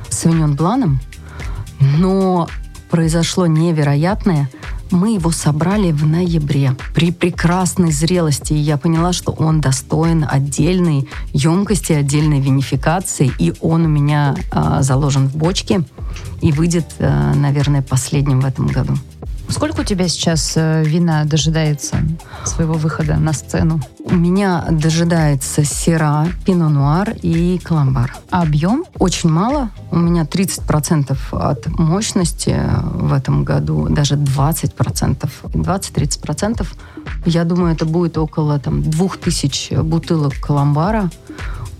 Савиньон 0.09 0.55
Бланом, 0.55 1.01
но 1.79 2.47
произошло 2.89 3.47
невероятное. 3.47 4.49
Мы 4.91 5.13
его 5.13 5.31
собрали 5.31 5.91
в 5.91 6.05
ноябре 6.05 6.75
при 6.95 7.11
прекрасной 7.11 7.91
зрелости, 7.91 8.53
и 8.53 8.57
я 8.57 8.77
поняла, 8.77 9.13
что 9.13 9.31
он 9.31 9.61
достоин 9.61 10.25
отдельной 10.27 11.07
емкости, 11.31 11.93
отдельной 11.93 12.39
винификации, 12.39 13.31
и 13.37 13.53
он 13.61 13.85
у 13.85 13.89
меня 13.89 14.35
э, 14.51 14.77
заложен 14.81 15.27
в 15.27 15.35
бочке 15.35 15.83
и 16.41 16.51
выйдет, 16.51 16.87
э, 16.97 17.33
наверное, 17.35 17.83
последним 17.83 18.41
в 18.41 18.45
этом 18.45 18.67
году. 18.67 18.95
Сколько 19.49 19.81
у 19.81 19.83
тебя 19.83 20.07
сейчас 20.07 20.53
э, 20.55 20.83
вина 20.85 21.25
дожидается 21.25 21.97
своего 22.45 22.75
выхода 22.75 23.15
на 23.15 23.33
сцену? 23.33 23.81
У 24.05 24.13
меня 24.13 24.63
дожидается 24.69 25.65
сера, 25.65 26.27
пино 26.45 26.69
нуар 26.69 27.15
и 27.23 27.59
каламбар. 27.63 28.15
А 28.29 28.43
объем? 28.43 28.85
Очень 28.99 29.29
мало. 29.31 29.71
У 29.89 29.97
меня 29.97 30.23
30% 30.23 31.17
от 31.31 31.67
мощности 31.79 32.55
в 32.93 33.11
этом 33.11 33.43
году, 33.43 33.87
даже 33.89 34.15
20%. 34.15 35.29
20-30%. 35.43 36.67
Я 37.25 37.43
думаю, 37.43 37.73
это 37.73 37.85
будет 37.85 38.19
около 38.19 38.59
там, 38.59 38.83
2000 38.83 39.81
бутылок 39.81 40.35
каламбара, 40.39 41.09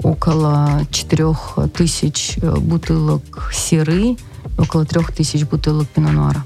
около 0.02 0.82
4000 0.90 2.60
бутылок 2.60 3.52
серы, 3.54 4.18
около 4.58 4.86
3000 4.86 5.44
бутылок 5.44 5.88
пино 5.88 6.12
нуара. 6.12 6.44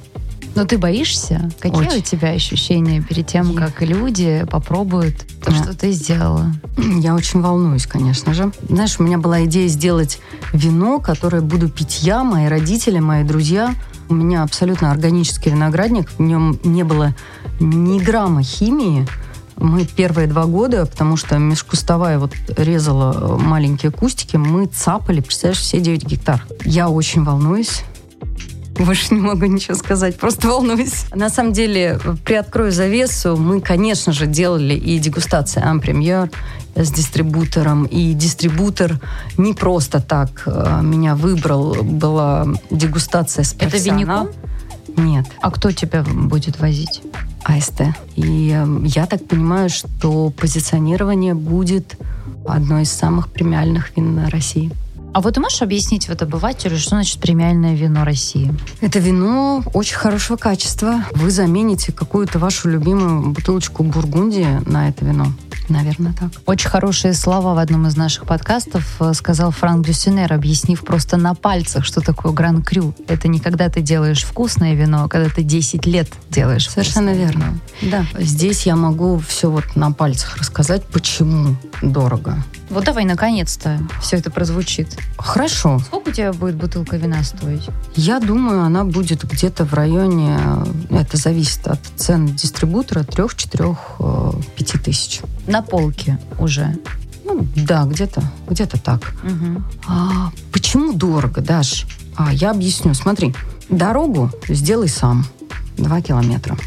Но 0.55 0.65
ты 0.65 0.77
боишься? 0.77 1.49
Какие 1.59 1.87
Очень. 1.87 1.99
у 1.99 2.01
тебя 2.01 2.29
ощущения 2.29 3.01
перед 3.01 3.27
тем, 3.27 3.55
как 3.55 3.81
люди 3.81 4.45
попробуют 4.49 5.17
то, 5.43 5.51
да. 5.51 5.63
что 5.63 5.77
ты 5.77 5.91
сделала? 5.91 6.53
Я 6.77 7.15
очень 7.15 7.41
волнуюсь, 7.41 7.87
конечно 7.87 8.33
же. 8.33 8.51
Знаешь, 8.69 8.99
у 8.99 9.03
меня 9.03 9.17
была 9.17 9.45
идея 9.45 9.67
сделать 9.67 10.19
вино, 10.53 10.99
которое 10.99 11.41
буду 11.41 11.69
пить 11.69 12.03
я, 12.03 12.23
мои 12.23 12.47
родители, 12.47 12.99
мои 12.99 13.23
друзья. 13.23 13.73
У 14.09 14.13
меня 14.13 14.43
абсолютно 14.43 14.91
органический 14.91 15.51
виноградник, 15.51 16.11
в 16.11 16.21
нем 16.21 16.59
не 16.63 16.83
было 16.83 17.15
ни 17.59 17.99
грамма 17.99 18.43
химии. 18.43 19.07
Мы 19.55 19.85
первые 19.85 20.27
два 20.27 20.45
года, 20.45 20.85
потому 20.85 21.15
что 21.15 21.37
межкустовая 21.37 22.19
вот 22.19 22.33
резала 22.57 23.37
маленькие 23.37 23.91
кустики, 23.91 24.35
мы 24.35 24.65
цапали, 24.65 25.21
представляешь, 25.21 25.61
все 25.61 25.79
9 25.79 26.03
гектар. 26.05 26.45
Я 26.65 26.89
очень 26.89 27.23
волнуюсь. 27.23 27.83
Больше 28.79 29.13
не 29.13 29.21
могу 29.21 29.45
ничего 29.45 29.75
сказать, 29.75 30.17
просто 30.17 30.47
волнуюсь. 30.47 31.05
На 31.13 31.29
самом 31.29 31.53
деле, 31.53 31.99
приоткрою 32.25 32.71
завесу, 32.71 33.37
мы, 33.37 33.61
конечно 33.61 34.11
же, 34.13 34.25
делали 34.25 34.73
и 34.73 34.97
дегустации 34.99 35.63
Ампремьер 35.63 36.31
с 36.75 36.91
дистрибутором, 36.91 37.85
и 37.85 38.13
дистрибутор 38.13 38.99
не 39.37 39.53
просто 39.53 40.01
так 40.01 40.43
э, 40.47 40.79
меня 40.81 41.15
выбрал, 41.15 41.75
была 41.83 42.47
дегустация 42.71 43.43
с 43.43 43.53
профессионалом. 43.53 44.27
Это 44.27 44.37
винником? 44.95 45.05
Нет. 45.05 45.25
А 45.41 45.51
кто 45.51 45.71
тебя 45.71 46.03
будет 46.03 46.59
возить? 46.59 47.01
АСТ. 47.43 47.81
И 48.15 48.51
э, 48.55 48.65
я 48.85 49.05
так 49.05 49.27
понимаю, 49.27 49.69
что 49.69 50.31
позиционирование 50.31 51.35
будет 51.35 51.95
одной 52.47 52.83
из 52.83 52.91
самых 52.91 53.29
премиальных 53.29 53.95
вин 53.95 54.25
России. 54.27 54.71
А 55.13 55.21
вот 55.21 55.35
ты 55.35 55.39
можешь 55.39 55.61
объяснить 55.61 56.09
вот 56.09 56.23
обывателю, 56.23 56.77
что 56.77 56.89
значит 56.89 57.19
премиальное 57.19 57.75
вино 57.75 58.03
России? 58.03 58.51
Это 58.81 58.97
вино 58.97 59.63
очень 59.73 59.95
хорошего 59.95 60.37
качества. 60.37 61.05
Вы 61.11 61.29
замените 61.29 61.91
какую-то 61.91 62.39
вашу 62.39 62.67
любимую 62.67 63.29
бутылочку 63.29 63.83
бургундии 63.83 64.47
на 64.65 64.89
это 64.89 65.05
вино. 65.05 65.27
Наверное, 65.69 66.13
так. 66.13 66.29
Очень 66.45 66.69
хорошие 66.69 67.13
слова 67.13 67.53
в 67.53 67.57
одном 67.57 67.87
из 67.87 67.95
наших 67.95 68.25
подкастов 68.25 68.95
э, 68.99 69.13
сказал 69.13 69.51
Франк 69.51 69.85
Дюсенер, 69.85 70.33
объяснив 70.33 70.83
просто 70.83 71.15
на 71.15 71.35
пальцах, 71.35 71.85
что 71.85 72.01
такое 72.01 72.33
гран-крю. 72.33 72.93
Это 73.07 73.27
не 73.27 73.39
когда 73.39 73.69
ты 73.69 73.81
делаешь 73.81 74.23
вкусное 74.23 74.73
вино, 74.73 75.05
а 75.05 75.07
когда 75.07 75.29
ты 75.29 75.43
10 75.43 75.85
лет 75.85 76.07
делаешь 76.29 76.69
Совершенно 76.69 77.13
верно. 77.13 77.59
Да. 77.81 78.05
Здесь 78.19 78.65
я 78.65 78.75
могу 78.75 79.19
все 79.19 79.49
вот 79.49 79.75
на 79.75 79.91
пальцах 79.91 80.37
рассказать, 80.37 80.83
почему 80.85 81.55
дорого. 81.81 82.43
Вот 82.73 82.85
давай, 82.85 83.05
наконец-то, 83.05 83.79
все 84.01 84.17
это 84.17 84.31
прозвучит. 84.31 84.97
Хорошо. 85.17 85.77
Сколько 85.77 86.09
у 86.09 86.11
тебя 86.11 86.33
будет 86.33 86.55
бутылка 86.55 86.97
вина 86.97 87.23
стоить? 87.23 87.69
Я 87.95 88.19
думаю, 88.19 88.63
она 88.63 88.83
будет 88.83 89.23
где-то 89.23 89.63
в 89.63 89.73
районе, 89.75 90.39
это 90.89 91.17
зависит 91.17 91.67
от 91.67 91.79
цен 91.95 92.25
дистрибутора, 92.25 93.01
3-4-5 93.01 94.79
тысяч. 94.83 95.21
На 95.45 95.61
полке 95.61 96.17
уже? 96.39 96.75
Ну, 97.23 97.47
да, 97.55 97.83
где-то, 97.83 98.23
где-то 98.49 98.81
так. 98.81 99.13
Мгм. 99.21 99.63
А, 99.87 100.31
почему 100.51 100.93
дорого, 100.93 101.41
Даш? 101.41 101.85
А, 102.15 102.33
я 102.33 102.49
объясню. 102.49 102.95
Смотри, 102.95 103.35
дорогу 103.69 104.31
сделай 104.47 104.89
сам. 104.89 105.25
Два 105.77 106.01
километра. 106.01 106.57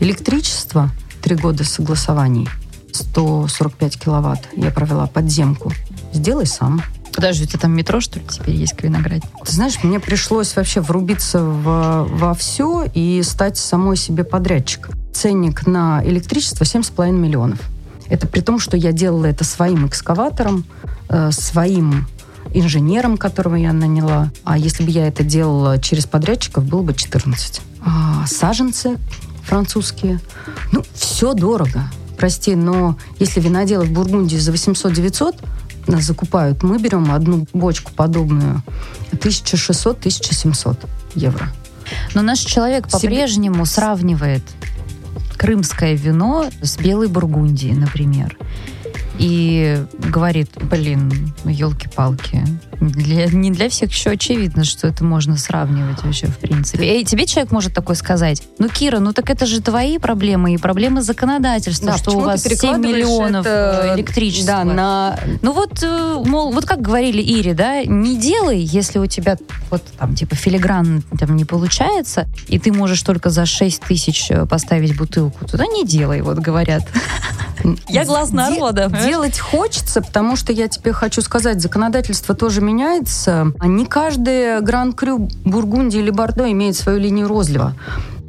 Электричество, 0.00 0.90
три 1.22 1.36
года 1.36 1.64
согласований, 1.64 2.48
145 2.96 3.98
киловатт. 3.98 4.48
Я 4.56 4.70
провела 4.70 5.06
подземку. 5.06 5.72
Сделай 6.12 6.46
сам. 6.46 6.82
Подожди, 7.14 7.44
у 7.44 7.46
тебя 7.46 7.60
там 7.60 7.72
метро, 7.72 8.00
что 8.00 8.18
ли, 8.18 8.26
теперь 8.28 8.56
есть 8.56 8.74
к 8.76 8.82
винограде? 8.82 9.22
Ты 9.44 9.52
знаешь, 9.52 9.82
мне 9.82 10.00
пришлось 10.00 10.54
вообще 10.54 10.80
врубиться 10.80 11.40
в- 11.42 12.06
во 12.10 12.34
все 12.34 12.84
и 12.92 13.22
стать 13.22 13.56
самой 13.56 13.96
себе 13.96 14.22
подрядчик. 14.24 14.90
Ценник 15.14 15.66
на 15.66 16.02
электричество 16.04 16.64
7,5 16.64 17.16
миллионов. 17.16 17.58
Это 18.08 18.26
при 18.26 18.40
том, 18.40 18.58
что 18.60 18.76
я 18.76 18.92
делала 18.92 19.24
это 19.26 19.44
своим 19.44 19.86
экскаватором, 19.86 20.64
э, 21.08 21.30
своим 21.32 22.06
инженером, 22.52 23.16
которого 23.16 23.54
я 23.56 23.72
наняла. 23.72 24.30
А 24.44 24.58
если 24.58 24.84
бы 24.84 24.90
я 24.90 25.08
это 25.08 25.24
делала 25.24 25.78
через 25.78 26.06
подрядчиков, 26.06 26.64
было 26.64 26.82
бы 26.82 26.94
14. 26.94 27.62
А 27.84 28.26
саженцы 28.26 28.98
французские. 29.42 30.20
Ну, 30.72 30.84
все 30.94 31.32
дорого. 31.34 31.84
Прости, 32.16 32.54
но 32.54 32.98
если 33.18 33.40
виноделы 33.40 33.84
в 33.84 33.92
Бургундии 33.92 34.36
за 34.36 34.52
800-900 34.52 35.36
нас 35.86 36.04
закупают, 36.04 36.62
мы 36.62 36.78
берем 36.78 37.12
одну 37.12 37.46
бочку 37.52 37.92
подобную 37.92 38.62
1600-1700 39.12 40.78
евро. 41.14 41.52
Но 42.14 42.22
наш 42.22 42.40
человек 42.40 42.88
по-прежнему 42.88 43.64
сравнивает 43.66 44.42
крымское 45.36 45.94
вино 45.94 46.46
с 46.62 46.76
белой 46.78 47.08
Бургундией, 47.08 47.74
например. 47.74 48.36
И 49.18 49.84
говорит, 49.98 50.50
блин, 50.70 51.32
елки-палки. 51.44 52.44
Для, 52.80 53.26
не 53.26 53.50
для 53.50 53.70
всех 53.70 53.90
еще 53.90 54.10
очевидно, 54.10 54.64
что 54.64 54.86
это 54.86 55.02
можно 55.02 55.36
сравнивать 55.36 56.02
вообще 56.02 56.26
в 56.26 56.36
принципе. 56.36 57.00
И 57.00 57.04
тебе 57.04 57.26
человек 57.26 57.50
может 57.50 57.72
такой 57.72 57.96
сказать, 57.96 58.42
ну, 58.58 58.68
Кира, 58.68 58.98
ну 58.98 59.12
так 59.12 59.30
это 59.30 59.46
же 59.46 59.62
твои 59.62 59.98
проблемы 59.98 60.54
и 60.54 60.58
проблемы 60.58 61.00
законодательства, 61.00 61.96
что 61.96 62.10
почему 62.10 62.22
у 62.22 62.24
вас 62.26 62.42
7 62.42 62.50
перекладываешь 62.50 62.96
миллионов 62.96 63.46
это, 63.46 63.92
э, 63.92 63.96
электричества. 63.96 64.46
Да, 64.46 64.64
на... 64.64 65.18
Ну 65.40 65.52
вот, 65.52 65.82
э, 65.82 66.22
мол, 66.26 66.52
вот 66.52 66.66
как 66.66 66.82
говорили 66.82 67.22
Ире, 67.22 67.54
да, 67.54 67.82
не 67.84 68.18
делай, 68.18 68.58
если 68.58 68.98
у 68.98 69.06
тебя 69.06 69.38
вот 69.70 69.82
там 69.98 70.14
типа 70.14 70.34
филигран 70.34 71.02
там 71.18 71.36
не 71.36 71.44
получается, 71.44 72.26
и 72.48 72.58
ты 72.58 72.72
можешь 72.72 73.02
только 73.02 73.30
за 73.30 73.46
6 73.46 73.82
тысяч 73.82 74.30
э, 74.30 74.44
поставить 74.44 74.96
бутылку, 74.96 75.46
туда 75.46 75.66
не 75.66 75.84
делай, 75.86 76.20
вот 76.20 76.38
говорят. 76.38 76.86
Я 77.88 78.04
глаз 78.04 78.30
народа? 78.32 78.90
Делать 79.06 79.38
хочется, 79.38 80.02
потому 80.02 80.34
что 80.34 80.52
я 80.52 80.66
тебе 80.66 80.92
хочу 80.92 81.22
сказать, 81.22 81.62
законодательство 81.62 82.34
тоже 82.34 82.60
меняется. 82.60 83.52
Не 83.62 83.86
каждый 83.86 84.60
Гран-Крю 84.60 85.28
Бургундии 85.44 86.00
или 86.00 86.10
Бордо 86.10 86.50
имеет 86.50 86.74
свою 86.74 86.98
линию 86.98 87.28
розлива. 87.28 87.74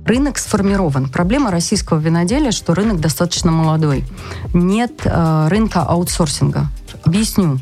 Рынок 0.05 0.37
сформирован. 0.37 1.09
Проблема 1.09 1.49
российского 1.49 1.97
виноделия, 1.97 2.51
что 2.51 2.75
рынок 2.75 3.01
достаточно 3.01 3.51
молодой. 3.51 4.05
Нет 4.53 5.01
э, 5.03 5.47
рынка 5.49 5.81
аутсорсинга. 5.81 6.67
Объясню. 7.03 7.59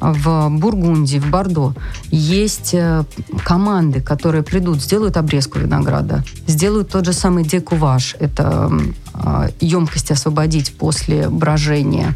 В 0.00 0.48
Бургундии, 0.50 1.18
в 1.18 1.28
Бордо 1.30 1.74
есть 2.10 2.74
э, 2.74 3.02
команды, 3.44 4.00
которые 4.00 4.42
придут, 4.42 4.80
сделают 4.80 5.16
обрезку 5.16 5.58
винограда, 5.58 6.22
сделают 6.46 6.90
тот 6.90 7.04
же 7.04 7.12
самый 7.12 7.44
декуваж, 7.44 8.14
это 8.20 8.70
э, 9.14 9.48
емкость 9.60 10.10
освободить 10.12 10.72
после 10.76 11.28
брожения, 11.28 12.14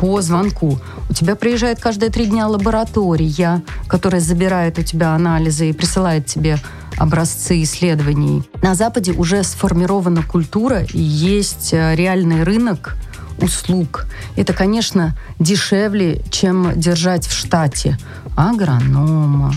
по 0.00 0.22
звонку. 0.22 0.78
У 1.10 1.12
тебя 1.12 1.36
приезжает 1.36 1.78
каждые 1.78 2.10
три 2.10 2.24
дня 2.24 2.48
лаборатория, 2.48 3.62
которая 3.86 4.22
забирает 4.22 4.78
у 4.78 4.82
тебя 4.82 5.14
анализы 5.14 5.68
и 5.68 5.72
присылает 5.74 6.24
тебе 6.24 6.56
образцы 6.96 7.62
исследований. 7.62 8.42
На 8.62 8.74
Западе 8.74 9.12
уже 9.12 9.42
сформирована 9.42 10.22
культура 10.22 10.84
и 10.84 10.98
есть 11.00 11.74
э, 11.74 11.94
реальный 11.94 12.44
рынок 12.44 12.96
услуг. 13.42 14.06
Это, 14.36 14.54
конечно, 14.54 15.14
дешевле, 15.38 16.22
чем 16.30 16.72
держать 16.80 17.26
в 17.26 17.36
штате 17.36 17.98
агронома, 18.36 19.52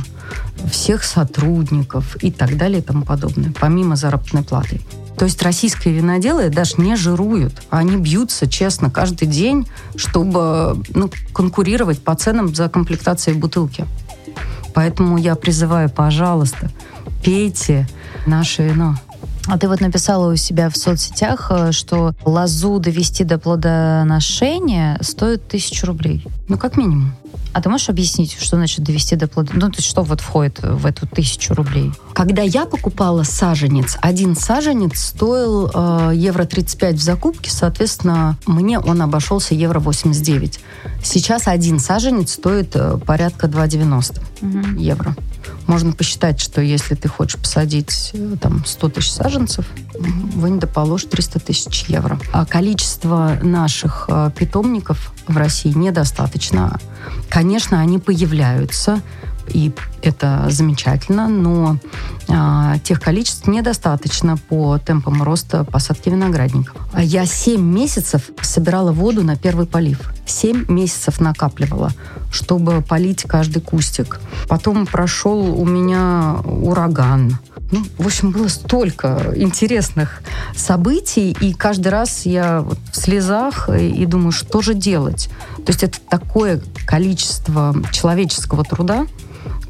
всех 0.69 1.06
сотрудников 1.06 2.17
и 2.21 2.32
так 2.32 2.58
далее 2.58 2.79
и 2.79 2.84
тому 2.84 3.06
подобное, 3.06 3.53
помимо 3.58 3.95
заработной 3.95 4.43
платы. 4.43 4.82
То 5.17 5.26
есть 5.26 5.41
российские 5.41 5.93
виноделы 5.93 6.49
даже 6.49 6.76
не 6.78 6.95
жируют. 6.95 7.62
Они 7.69 7.97
бьются, 7.97 8.47
честно, 8.47 8.89
каждый 8.89 9.28
день, 9.28 9.67
чтобы 9.95 10.82
ну, 10.89 11.10
конкурировать 11.34 12.04
по 12.04 12.15
ценам 12.15 12.54
за 12.54 12.69
комплектацией 12.69 13.38
бутылки. 13.38 13.86
Поэтому 14.73 15.17
я 15.17 15.36
призываю, 15.36 15.89
пожалуйста, 15.89 16.71
пейте 17.23 17.88
наше 18.26 18.63
вино. 18.63 18.95
А 19.47 19.58
ты 19.58 19.67
вот 19.67 19.82
написала 19.82 20.32
у 20.32 20.36
себя 20.38 20.69
в 20.69 20.78
соцсетях, 20.78 21.52
э, 21.52 21.71
что 21.73 22.13
лозу 22.23 22.80
довести 22.80 23.23
до 23.26 23.38
плодоношения 23.38 24.97
стоит 25.02 25.47
тысячу 25.47 25.86
рублей. 25.88 26.26
Ну, 26.47 26.58
как 26.58 26.78
минимум. 26.78 27.13
А 27.54 27.62
ты 27.62 27.70
можешь 27.70 27.89
объяснить, 27.89 28.36
что 28.39 28.58
значит 28.58 28.84
довести 28.84 29.16
до 29.16 29.28
плода? 29.28 29.52
Ну, 29.54 29.70
то 29.70 29.78
есть 29.78 29.88
что 29.88 30.02
вот 30.02 30.22
входит 30.22 30.60
в 30.62 30.86
эту 30.86 31.08
тысячу 31.08 31.54
рублей? 31.54 31.92
Когда 32.13 32.42
я 32.42 32.66
покупала 32.66 33.24
саженец, 33.24 33.98
один 34.02 34.36
саженец 34.36 35.00
стоил 35.00 35.70
э, 35.74 36.12
евро 36.16 36.46
35 36.46 36.96
в 36.96 37.02
закупке, 37.02 37.52
соответственно, 37.52 38.38
мне 38.48 38.80
он 38.80 39.02
обошелся 39.02 39.54
евро 39.54 39.80
89. 39.80 40.60
Сейчас 41.04 41.48
один 41.48 41.80
саженец 41.80 42.34
стоит 42.34 42.76
э, 42.76 42.98
порядка 42.98 43.48
2,90 43.48 44.80
евро. 44.80 45.16
Можно 45.67 45.93
посчитать, 45.93 46.39
что 46.39 46.62
если 46.62 46.95
ты 46.95 47.08
хочешь 47.08 47.39
посадить 47.39 48.12
э, 48.13 48.36
там 48.39 48.65
100 48.65 48.89
тысяч 48.89 49.12
саженцев, 49.12 49.65
вы 49.93 50.49
недоположь 50.49 51.06
300 51.06 51.39
тысяч 51.39 51.86
евро. 51.88 52.19
А 52.32 52.45
количество 52.45 53.38
наших 53.41 54.06
э, 54.10 54.32
питомников 54.38 55.13
в 55.28 55.38
России 55.38 55.71
недостаточно. 55.71 56.80
Конечно, 57.30 57.80
они 57.80 57.99
появляются, 57.99 59.02
и 59.47 59.71
это 60.01 60.47
замечательно, 60.49 61.27
но 61.27 61.77
а, 62.27 62.77
тех 62.79 62.99
количеств 62.99 63.47
недостаточно 63.47 64.38
по 64.38 64.77
темпам 64.77 65.23
роста 65.23 65.63
посадки 65.63 66.10
виноградников. 66.10 66.75
А 66.91 67.01
Я 67.01 67.25
7 67.25 67.62
месяцев 67.62 68.29
собирала 68.41 68.91
воду 68.91 69.23
на 69.23 69.36
первый 69.36 69.65
полив. 69.65 70.12
7 70.25 70.65
месяцев 70.67 71.19
накапливала, 71.19 71.91
чтобы 72.32 72.82
полить 72.82 73.23
каждый 73.23 73.62
кустик. 73.62 74.19
Потом 74.47 74.86
прошел 74.86 75.60
у 75.60 75.65
меня 75.65 76.38
ураган. 76.45 77.38
Ну, 77.71 77.84
в 77.97 78.06
общем, 78.06 78.32
было 78.32 78.49
столько 78.49 79.34
интересных 79.36 80.21
событий, 80.56 81.36
и 81.39 81.53
каждый 81.53 81.88
раз 81.88 82.25
я 82.25 82.62
в 82.62 82.95
слезах 82.95 83.69
и, 83.69 83.89
и 83.89 84.06
думаю, 84.06 84.32
что 84.32 84.62
же 84.62 84.75
делать. 84.75 85.29
То 85.58 85.71
есть 85.71 85.84
это 85.84 85.97
такое 86.08 86.62
количество 86.86 87.75
человеческого 87.91 88.63
труда, 88.63 89.08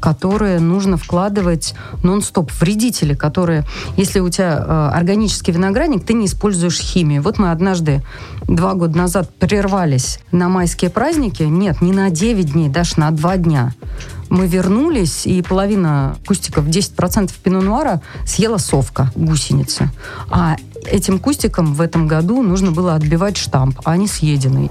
которые 0.00 0.60
нужно 0.60 0.96
вкладывать 0.96 1.74
нон-стоп. 2.02 2.50
Вредители, 2.60 3.14
которые, 3.14 3.64
если 3.96 4.20
у 4.20 4.28
тебя 4.28 4.58
э, 4.58 4.90
органический 4.94 5.52
виноградник, 5.52 6.04
ты 6.04 6.14
не 6.14 6.26
используешь 6.26 6.78
химию. 6.78 7.22
Вот 7.22 7.38
мы 7.38 7.50
однажды, 7.50 8.02
два 8.42 8.74
года 8.74 8.96
назад, 8.96 9.30
прервались 9.38 10.20
на 10.32 10.48
майские 10.48 10.90
праздники. 10.90 11.42
Нет, 11.42 11.80
не 11.80 11.92
на 11.92 12.10
9 12.10 12.52
дней, 12.52 12.68
даже 12.68 12.98
на 12.98 13.10
2 13.10 13.36
дня. 13.38 13.74
Мы 14.28 14.46
вернулись, 14.46 15.26
и 15.26 15.42
половина 15.42 16.16
кустиков, 16.26 16.66
10% 16.66 17.30
пино-нуара 17.42 18.02
съела 18.26 18.58
совка, 18.58 19.12
гусеница. 19.14 19.90
А 20.30 20.56
этим 20.86 21.18
кустикам 21.18 21.74
в 21.74 21.80
этом 21.80 22.06
году 22.08 22.42
нужно 22.42 22.72
было 22.72 22.94
отбивать 22.94 23.36
штамп, 23.36 23.80
а 23.84 23.92
они 23.92 24.08
съедены. 24.08 24.70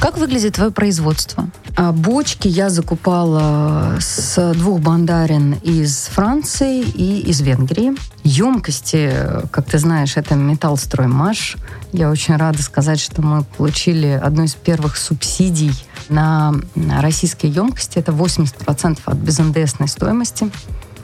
Как 0.00 0.16
выглядит 0.16 0.54
твое 0.54 0.70
производство? 0.70 1.50
А 1.76 1.92
Бочки 1.92 2.48
я 2.48 2.70
закупала 2.70 3.98
с 4.00 4.54
двух 4.54 4.80
бандарин 4.80 5.52
из 5.62 6.06
Франции 6.06 6.80
и 6.80 7.20
из 7.20 7.42
Венгрии. 7.42 7.92
Емкости, 8.24 9.12
как 9.50 9.66
ты 9.66 9.78
знаешь, 9.78 10.16
это 10.16 10.36
Металлстроймаш. 10.36 11.58
Я 11.92 12.10
очень 12.10 12.36
рада 12.36 12.62
сказать, 12.62 12.98
что 12.98 13.20
мы 13.20 13.44
получили 13.44 14.06
одну 14.06 14.44
из 14.44 14.54
первых 14.54 14.96
субсидий 14.96 15.72
на 16.08 16.54
российские 17.00 17.52
емкости. 17.52 17.98
Это 17.98 18.12
80% 18.12 19.00
от 19.04 19.16
безНДСной 19.18 19.88
стоимости. 19.88 20.50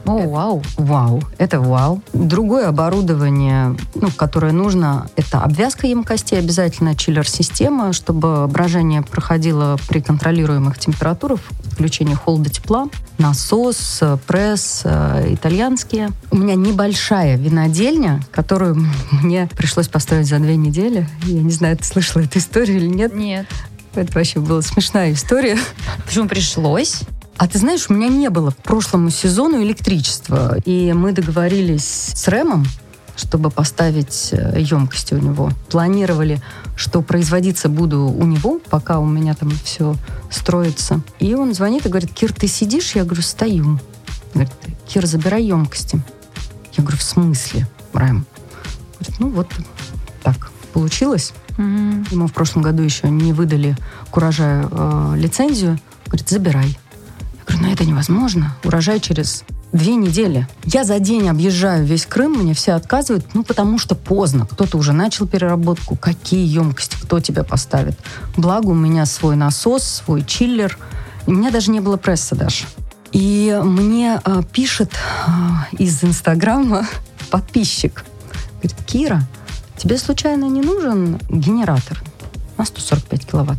О, 0.06 0.28
вау. 0.28 0.62
Вау, 0.76 1.22
это 1.38 1.60
вау. 1.60 2.00
Другое 2.12 2.68
оборудование, 2.68 3.76
ну, 3.94 4.08
которое 4.16 4.52
нужно, 4.52 5.08
это 5.16 5.40
обвязка 5.40 5.86
емкостей, 5.86 6.38
обязательно 6.38 6.94
чиллер-система, 6.94 7.92
чтобы 7.92 8.46
брожение 8.46 9.02
проходило 9.02 9.76
при 9.88 10.00
контролируемых 10.00 10.78
температурах, 10.78 11.40
включение 11.72 12.16
холода 12.16 12.48
тепла, 12.50 12.86
насос, 13.18 14.02
пресс, 14.26 14.82
э, 14.84 15.34
итальянские. 15.34 16.10
У 16.30 16.36
меня 16.36 16.54
небольшая 16.54 17.36
винодельня, 17.36 18.22
которую 18.30 18.76
мне 19.10 19.48
пришлось 19.56 19.88
построить 19.88 20.28
за 20.28 20.38
две 20.38 20.56
недели. 20.56 21.08
Я 21.24 21.42
не 21.42 21.52
знаю, 21.52 21.76
ты 21.76 21.84
слышала 21.84 22.22
эту 22.22 22.38
историю 22.38 22.78
или 22.78 22.86
нет. 22.86 23.14
Нет. 23.14 23.46
Это 23.94 24.12
вообще 24.12 24.40
была 24.40 24.62
смешная 24.62 25.12
история. 25.12 25.58
Почему 26.04 26.28
пришлось? 26.28 27.02
А 27.38 27.46
ты 27.46 27.58
знаешь, 27.58 27.86
у 27.88 27.92
меня 27.92 28.08
не 28.08 28.30
было 28.30 28.50
к 28.50 28.56
прошлому 28.56 29.10
сезону 29.10 29.62
электричества. 29.62 30.56
И 30.64 30.92
мы 30.92 31.12
договорились 31.12 31.84
с 32.14 32.28
Рэмом, 32.28 32.64
чтобы 33.16 33.50
поставить 33.50 34.32
емкости 34.32 35.14
э, 35.14 35.18
у 35.18 35.20
него. 35.20 35.50
Планировали, 35.68 36.40
что 36.76 37.02
производиться 37.02 37.68
буду 37.68 38.02
у 38.04 38.24
него, 38.24 38.60
пока 38.70 39.00
у 39.00 39.06
меня 39.06 39.34
там 39.34 39.50
все 39.64 39.96
строится. 40.30 41.00
И 41.18 41.34
он 41.34 41.52
звонит 41.54 41.84
и 41.86 41.88
говорит, 41.88 42.12
Кир, 42.12 42.32
ты 42.32 42.46
сидишь? 42.46 42.94
Я 42.94 43.04
говорю, 43.04 43.22
стою. 43.22 43.80
Говорит, 44.32 44.52
Кир, 44.86 45.06
забирай 45.06 45.44
емкости. 45.44 46.00
Я 46.72 46.82
говорю, 46.82 46.98
в 46.98 47.02
смысле, 47.02 47.68
Рэм? 47.92 48.26
Говорит, 48.98 49.20
ну 49.20 49.28
вот 49.28 49.48
так 50.22 50.50
получилось. 50.72 51.32
Угу. 51.58 52.04
Ему 52.10 52.26
в 52.26 52.32
прошлом 52.32 52.62
году 52.62 52.82
еще 52.82 53.08
не 53.08 53.32
выдали 53.32 53.76
к 54.10 54.16
урожаю 54.16 54.68
э, 54.70 55.14
лицензию. 55.16 55.78
Говорит, 56.06 56.28
забирай. 56.28 56.78
Ну 57.60 57.72
это 57.72 57.84
невозможно. 57.84 58.54
Урожай 58.64 59.00
через 59.00 59.44
две 59.72 59.94
недели. 59.94 60.46
Я 60.64 60.84
за 60.84 60.98
день 60.98 61.28
объезжаю 61.28 61.84
весь 61.84 62.06
Крым, 62.06 62.32
мне 62.32 62.54
все 62.54 62.72
отказывают, 62.72 63.34
ну, 63.34 63.42
потому 63.42 63.78
что 63.78 63.94
поздно. 63.94 64.46
Кто-то 64.46 64.78
уже 64.78 64.92
начал 64.92 65.26
переработку. 65.26 65.96
Какие 65.96 66.46
емкости, 66.46 66.96
кто 67.00 67.20
тебя 67.20 67.44
поставит? 67.44 67.98
Благо 68.36 68.68
у 68.68 68.74
меня 68.74 69.06
свой 69.06 69.36
насос, 69.36 69.84
свой 69.84 70.24
чиллер. 70.24 70.78
У 71.26 71.32
меня 71.32 71.50
даже 71.50 71.70
не 71.70 71.80
было 71.80 71.96
пресса 71.96 72.34
даже. 72.34 72.64
И 73.12 73.58
мне 73.62 74.20
э, 74.24 74.42
пишет 74.52 74.92
э, 74.92 75.30
из 75.78 76.02
Инстаграма 76.04 76.86
подписчик. 77.30 78.04
Говорит, 78.62 78.76
Кира, 78.86 79.22
тебе 79.76 79.98
случайно 79.98 80.44
не 80.44 80.60
нужен 80.60 81.18
генератор 81.28 82.02
на 82.58 82.64
145 82.64 83.26
киловатт? 83.26 83.58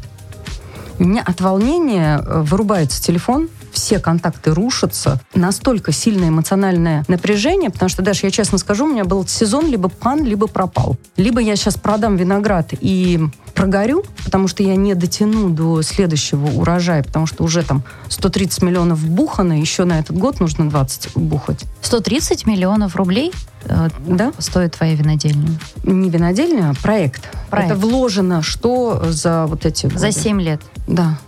У 1.00 1.04
меня 1.04 1.22
от 1.24 1.42
волнения 1.42 2.20
э, 2.20 2.42
вырубается 2.42 3.02
телефон, 3.02 3.50
все 3.78 4.00
контакты 4.00 4.54
рушатся. 4.54 5.22
Настолько 5.36 5.92
сильное 5.92 6.30
эмоциональное 6.30 7.06
напряжение, 7.08 7.70
потому 7.70 7.90
что, 7.90 8.02
даже 8.02 8.22
я 8.24 8.32
честно 8.32 8.58
скажу, 8.58 8.86
у 8.86 8.90
меня 8.90 9.06
был 9.06 9.26
сезон 9.28 9.68
либо 9.68 9.88
пан, 9.88 10.24
либо 10.24 10.48
пропал. 10.48 10.98
Либо 11.16 11.40
я 11.40 11.56
сейчас 11.56 11.76
продам 11.76 12.16
виноград 12.16 12.70
и 12.72 13.20
прогорю, 13.54 14.04
потому 14.26 14.48
что 14.48 14.63
я 14.63 14.76
не 14.76 14.96
дотяну 14.96 15.50
до 15.50 15.84
следующего 15.84 16.48
урожая, 16.60 17.04
потому 17.04 17.28
что 17.28 17.44
уже 17.44 17.63
там 17.63 17.84
130 18.10 18.63
миллионов 18.63 19.06
бухано, 19.06 19.60
еще 19.60 19.84
на 19.84 20.00
этот 20.00 20.18
год 20.18 20.40
нужно 20.40 20.68
20 20.70 21.16
бухать. 21.16 21.63
130 21.82 22.48
миллионов 22.48 22.96
рублей 22.96 23.32
э, 23.66 23.90
да? 24.08 24.34
стоит 24.40 24.76
твоя 24.76 24.96
винодельня? 24.96 25.50
Не 25.84 26.10
винодельня, 26.10 26.72
а 26.72 26.74
проект. 26.82 27.30
проект. 27.52 27.72
Это 27.72 27.80
вложено 27.80 28.42
что 28.42 29.04
за 29.12 29.46
вот 29.46 29.68
эти 29.68 29.86
годы? 29.86 30.00
За 30.00 30.12
7 30.12 30.42
лет? 30.42 30.62
Да, 30.88 31.20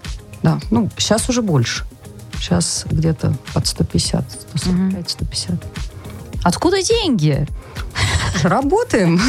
да. 0.41 0.59
Ну, 0.71 0.89
сейчас 0.97 1.29
уже 1.29 1.43
больше. 1.43 1.85
Сейчас 2.39 2.85
где-то 2.89 3.33
под 3.53 3.67
150, 3.67 4.23
145, 4.31 4.93
угу. 4.93 5.09
150. 5.09 5.65
Откуда 6.43 6.81
деньги? 6.81 7.47
Работаем. 8.43 9.19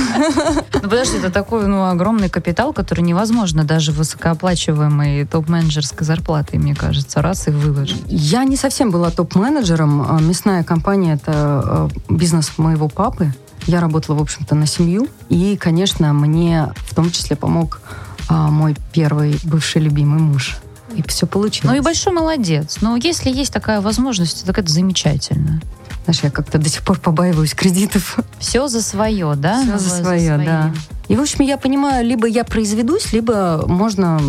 Ну, 0.73 0.81
подожди, 0.81 1.18
это 1.18 1.31
такой 1.31 1.66
ну, 1.66 1.85
огромный 1.87 2.29
капитал, 2.29 2.73
который 2.73 3.01
невозможно 3.01 3.64
даже 3.64 3.92
высокооплачиваемой 3.92 5.27
топ-менеджерской 5.27 6.07
зарплатой, 6.07 6.59
мне 6.59 6.75
кажется, 6.75 7.20
раз 7.20 7.49
и 7.49 7.51
выложить. 7.51 8.03
Я 8.07 8.44
не 8.44 8.57
совсем 8.57 8.90
была 8.90 9.11
топ-менеджером. 9.11 10.03
А, 10.03 10.20
мясная 10.20 10.62
компания– 10.62 11.14
это 11.14 11.33
а, 11.33 11.88
бизнес 12.09 12.57
моего 12.59 12.88
папы. 12.88 13.35
Я 13.66 13.81
работала, 13.81 14.16
в 14.16 14.23
общем-то, 14.23 14.55
на 14.55 14.66
семью. 14.66 15.09
И, 15.29 15.57
конечно, 15.57 16.12
мне 16.12 16.73
в 16.77 16.94
том 16.94 17.11
числе 17.11 17.37
помог 17.37 17.81
а, 18.29 18.49
мой 18.49 18.77
первый 18.92 19.38
бывший 19.42 19.83
любимый 19.83 20.20
муж– 20.20 20.59
и 20.94 21.03
все 21.07 21.26
получилось. 21.26 21.72
Ну 21.72 21.81
и 21.81 21.85
большой 21.85 22.12
молодец. 22.12 22.79
Но 22.81 22.96
если 22.96 23.31
есть 23.31 23.53
такая 23.53 23.81
возможность, 23.81 24.44
так 24.44 24.59
это 24.59 24.70
замечательно. 24.70 25.61
Знаешь, 26.05 26.20
я 26.22 26.31
как-то 26.31 26.59
до 26.59 26.68
сих 26.68 26.83
пор 26.83 26.98
побаиваюсь 26.98 27.55
кредитов. 27.55 28.18
Все 28.38 28.68
за 28.68 28.83
свое, 28.83 29.35
да? 29.37 29.62
Все 29.62 29.79
за 29.79 29.90
свое, 30.03 30.38
за 30.38 30.44
да. 30.44 30.74
И, 31.09 31.16
в 31.16 31.20
общем, 31.20 31.44
я 31.44 31.59
понимаю, 31.59 32.07
либо 32.07 32.26
я 32.26 32.44
произведусь, 32.44 33.12
либо 33.12 33.64
можно 33.66 34.20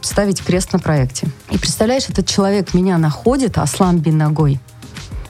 ставить 0.00 0.42
крест 0.42 0.72
на 0.72 0.78
проекте. 0.78 1.28
И 1.50 1.58
представляешь, 1.58 2.08
этот 2.08 2.26
человек 2.26 2.74
меня 2.74 2.98
находит, 2.98 3.58
Аслан 3.58 3.98
Бин 3.98 4.18
Ногой, 4.18 4.58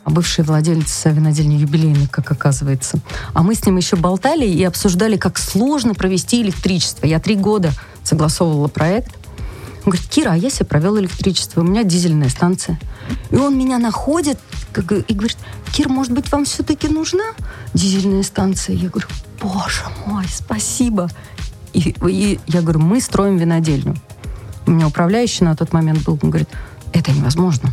бывший 0.05 0.45
владелец 0.45 1.05
винодельни 1.05 1.55
юбилейный, 1.55 2.07
как 2.07 2.31
оказывается. 2.31 2.99
А 3.35 3.43
мы 3.43 3.55
с 3.55 3.67
ним 3.67 3.77
еще 3.77 3.97
болтали 3.97 4.47
и 4.47 4.63
обсуждали, 4.65 5.17
как 5.17 5.39
сложно 5.39 5.95
провести 5.95 6.41
электричество. 6.41 7.07
Я 7.07 7.19
три 7.19 7.35
года 7.35 7.73
согласовывала 8.05 8.69
проект. 8.69 9.15
Он 9.87 9.93
говорит, 9.93 10.09
Кира, 10.09 10.33
а 10.33 10.37
я 10.37 10.51
себе 10.51 10.65
провел 10.65 10.99
электричество, 10.99 11.61
у 11.61 11.65
меня 11.65 11.85
дизельная 11.85 12.29
станция. 12.29 12.77
И 13.31 13.37
он 13.37 13.57
меня 13.57 13.79
находит 13.79 14.37
и 14.77 14.81
говорит, 14.81 15.39
Кир, 15.73 15.89
может 15.89 16.13
быть, 16.13 16.31
вам 16.33 16.45
все-таки 16.45 16.89
нужна 16.89 17.23
дизельная 17.73 18.25
станция? 18.25 18.75
Я 18.75 18.89
говорю, 18.89 19.07
боже 19.41 19.85
мой, 20.05 20.27
спасибо. 20.29 21.09
И, 21.73 21.95
и 22.05 22.41
я 22.49 22.63
говорю, 22.63 22.81
мы 22.81 23.01
строим 23.01 23.37
винодельню. 23.37 23.95
У 24.67 24.73
меня 24.73 24.89
управляющий 24.89 25.45
на 25.45 25.55
тот 25.55 25.73
момент 25.73 26.03
был, 26.03 26.19
он 26.21 26.31
говорит, 26.31 26.49
это 26.93 27.13
невозможно. 27.13 27.73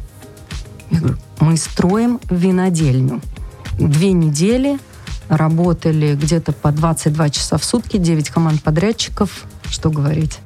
Я 0.92 1.00
говорю, 1.00 1.18
мы 1.40 1.58
строим 1.58 2.20
винодельню. 2.30 3.22
Две 3.80 4.12
недели 4.12 4.78
работали 5.30 6.14
где-то 6.14 6.52
по 6.52 6.72
22 6.72 7.30
часа 7.32 7.58
в 7.58 7.66
сутки, 7.66 7.98
9 7.98 8.30
команд 8.30 8.62
подрядчиков. 8.62 9.46
Что 9.68 9.90
говорить? 9.90 10.38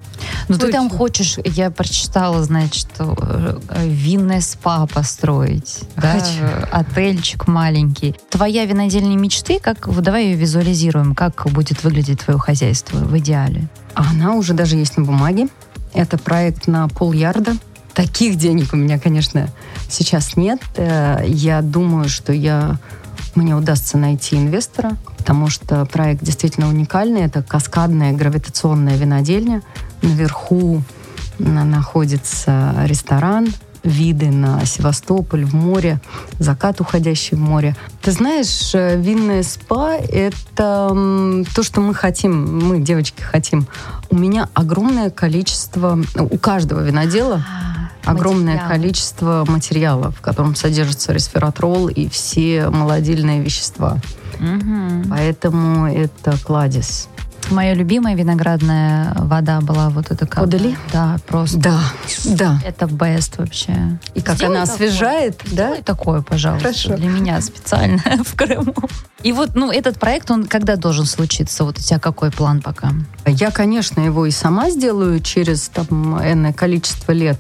Ну, 0.48 0.58
ты 0.58 0.72
там 0.72 0.90
хочешь, 0.90 1.38
я 1.44 1.72
прочитала, 1.72 2.44
значит, 2.44 2.88
э, 3.00 3.58
винное 3.86 4.42
спа 4.42 4.86
построить, 4.88 5.82
да, 5.96 6.24
отельчик 6.72 7.48
маленький. 7.48 8.16
Твоя 8.30 8.66
винодельня 8.66 9.18
мечты, 9.18 9.60
как, 9.60 9.90
давай 10.02 10.26
ее 10.26 10.36
визуализируем, 10.36 11.16
как 11.16 11.48
будет 11.52 11.84
выглядеть 11.84 12.22
твое 12.22 12.40
хозяйство 12.40 12.98
в 12.98 13.18
идеале? 13.18 13.68
Она 13.94 14.36
уже 14.36 14.54
даже 14.54 14.76
есть 14.76 14.98
на 14.98 15.04
бумаге. 15.04 15.48
Это 15.94 16.18
проект 16.18 16.68
на 16.68 16.88
полярда. 16.88 17.56
Таких 17.94 18.36
денег 18.36 18.74
у 18.74 18.76
меня, 18.76 19.00
конечно, 19.00 19.50
сейчас 19.90 20.38
нет. 20.38 20.62
Э, 20.76 21.24
я 21.26 21.62
думаю, 21.62 22.10
что 22.10 22.32
я 22.32 22.78
мне 23.38 23.56
удастся 23.56 23.98
найти 23.98 24.36
инвестора, 24.36 24.98
потому 25.18 25.50
что 25.50 25.86
проект 25.86 26.24
действительно 26.24 26.68
уникальный. 26.68 27.22
Это 27.22 27.44
каскадная 27.44 28.14
гравитационная 28.14 28.98
винодельня. 28.98 29.62
Наверху 30.02 30.82
находится 31.40 32.74
ресторан, 32.86 33.48
виды 33.84 34.30
на 34.30 34.66
Севастополь, 34.66 35.46
в 35.46 35.54
море, 35.54 36.00
закат, 36.40 36.82
уходящий 36.82 37.38
в 37.38 37.40
море. 37.40 37.76
Ты 38.02 38.12
знаешь, 38.12 38.74
э, 38.74 39.00
винное 39.00 39.44
спа— 39.44 39.96
это 39.96 40.90
то, 41.56 41.64
что 41.64 41.82
мы 41.82 41.94
хотим, 41.94 42.68
мы, 42.68 42.80
девочки, 42.80 43.22
хотим. 43.22 43.68
У 44.10 44.16
меня 44.16 44.50
огромное 44.54 45.10
количество, 45.10 46.00
у 46.18 46.38
каждого 46.38 46.82
винодела 46.82 47.44
а, 48.06 48.12
огромное 48.12 48.54
материал. 48.54 48.70
количество 48.70 49.46
материала, 49.48 50.12
в 50.12 50.22
котором 50.22 50.56
содержится 50.56 51.14
ресвератрол 51.14 51.88
и 51.88 52.08
все 52.10 52.70
молодильные 52.70 53.42
вещества. 53.42 53.98
Угу. 54.40 55.10
Поэтому 55.10 55.88
это 55.88 56.38
кладезь. 56.44 57.08
Моя 57.50 57.74
любимая 57.74 58.16
виноградная 58.16 59.14
вода 59.16 59.62
была 59.62 59.90
вот 59.90 60.12
эта 60.12 60.26
как. 60.28 60.44
Подали? 60.44 60.78
Да, 60.92 61.18
просто. 61.26 61.58
Да, 61.58 61.80
да. 62.26 62.60
Это 62.66 62.86
best 62.86 63.36
вообще. 63.38 63.98
И 64.16 64.22
как 64.22 64.36
Сделай 64.36 64.56
она 64.56 64.64
освежает, 64.64 65.38
такое. 65.38 65.56
да? 65.56 65.64
Сделай 65.68 65.82
такое, 65.84 66.22
пожалуйста, 66.22 66.68
Хорошо. 66.68 66.98
для 66.98 67.08
меня 67.08 67.40
специально 67.42 68.02
в 68.26 68.36
Крыму. 68.36 68.76
И 69.24 69.32
вот, 69.32 69.56
ну, 69.56 69.72
этот 69.72 70.00
проект, 70.00 70.30
он 70.30 70.46
когда 70.46 70.76
должен 70.76 71.06
случиться? 71.06 71.64
Вот 71.64 71.78
у 71.80 71.82
тебя 71.82 72.00
какой 72.00 72.32
план 72.32 72.62
пока? 72.62 72.92
Я, 73.26 73.52
конечно, 73.52 74.02
его 74.02 74.26
и 74.26 74.32
сама 74.32 74.70
сделаю 74.70 75.20
через 75.22 75.70
там 75.70 76.20
энное 76.22 76.54
количество 76.54 77.12
лет. 77.14 77.40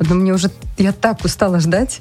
Но 0.00 0.14
мне 0.14 0.32
уже, 0.32 0.50
я 0.76 0.92
так 0.92 1.24
устала 1.24 1.60
ждать. 1.60 2.00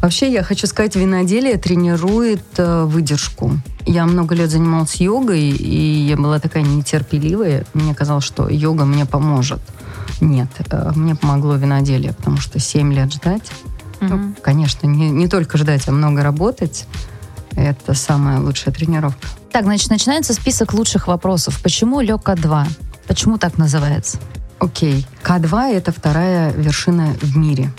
Вообще, 0.00 0.32
я 0.32 0.42
хочу 0.42 0.66
сказать, 0.66 0.96
виноделие 0.96 1.56
тренирует 1.56 2.44
э, 2.56 2.84
выдержку. 2.84 3.52
Я 3.86 4.06
много 4.06 4.34
лет 4.34 4.50
занималась 4.50 4.96
йогой, 4.96 5.50
и 5.50 6.06
я 6.08 6.16
была 6.16 6.38
такая 6.38 6.62
нетерпеливая. 6.62 7.66
Мне 7.74 7.94
казалось, 7.94 8.24
что 8.24 8.48
йога 8.48 8.84
мне 8.84 9.04
поможет. 9.04 9.60
Нет, 10.20 10.48
э, 10.70 10.92
мне 10.94 11.14
помогло 11.14 11.56
виноделие, 11.56 12.12
потому 12.12 12.38
что 12.38 12.58
7 12.58 12.92
лет 12.92 13.12
ждать. 13.12 13.50
Mm-hmm. 14.00 14.08
Ну, 14.08 14.34
конечно, 14.42 14.86
не, 14.86 15.10
не 15.10 15.28
только 15.28 15.58
ждать, 15.58 15.86
а 15.88 15.92
много 15.92 16.22
работать. 16.22 16.86
Это 17.56 17.94
самая 17.94 18.40
лучшая 18.40 18.74
тренировка. 18.74 19.28
Так, 19.52 19.64
значит, 19.64 19.90
начинается 19.90 20.32
список 20.32 20.72
лучших 20.72 21.06
вопросов. 21.06 21.60
Почему 21.62 22.00
Лёка 22.00 22.34
2? 22.34 22.66
Почему 23.06 23.38
так 23.38 23.58
называется? 23.58 24.18
Окей. 24.64 25.06
К2— 25.22 25.72
это 25.74 25.92
вторая 25.92 26.50
вершина 26.52 27.14
в 27.20 27.36
мире 27.36 27.70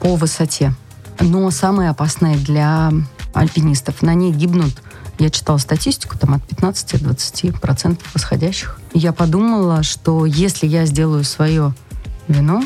по 0.00 0.16
высоте. 0.16 0.74
Но 1.20 1.48
самая 1.52 1.90
опасная 1.90 2.36
для 2.36 2.90
альпинистов. 3.32 4.02
На 4.02 4.14
ней 4.14 4.32
гибнут 4.32 4.82
я 5.20 5.30
читала 5.30 5.58
статистику, 5.58 6.18
там 6.18 6.34
от 6.34 6.42
15-20% 6.50 8.00
восходящих. 8.12 8.80
И 8.94 8.98
я 8.98 9.12
подумала, 9.12 9.84
что 9.84 10.26
если 10.26 10.66
я 10.66 10.86
сделаю 10.86 11.22
свое 11.22 11.72
вино, 12.26 12.64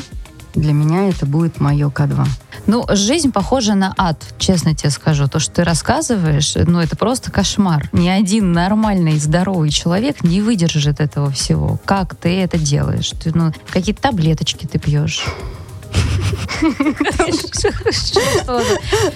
для 0.53 0.73
меня 0.73 1.09
это 1.09 1.25
будет 1.25 1.59
мое 1.59 1.89
К2. 1.89 2.25
Ну, 2.67 2.85
жизнь 2.89 3.31
похожа 3.31 3.75
на 3.75 3.93
ад, 3.97 4.23
честно 4.37 4.75
тебе 4.75 4.89
скажу. 4.89 5.27
То, 5.27 5.39
что 5.39 5.55
ты 5.55 5.63
рассказываешь, 5.63 6.53
ну, 6.55 6.79
это 6.79 6.95
просто 6.95 7.31
кошмар. 7.31 7.89
Ни 7.91 8.07
один 8.07 8.51
нормальный, 8.51 9.17
здоровый 9.17 9.69
человек 9.69 10.23
не 10.23 10.41
выдержит 10.41 10.99
этого 10.99 11.31
всего. 11.31 11.79
Как 11.85 12.15
ты 12.15 12.41
это 12.41 12.57
делаешь? 12.57 13.11
Ты, 13.23 13.31
ну, 13.33 13.53
какие 13.71 13.95
таблеточки 13.95 14.65
ты 14.65 14.79
пьешь? 14.79 15.25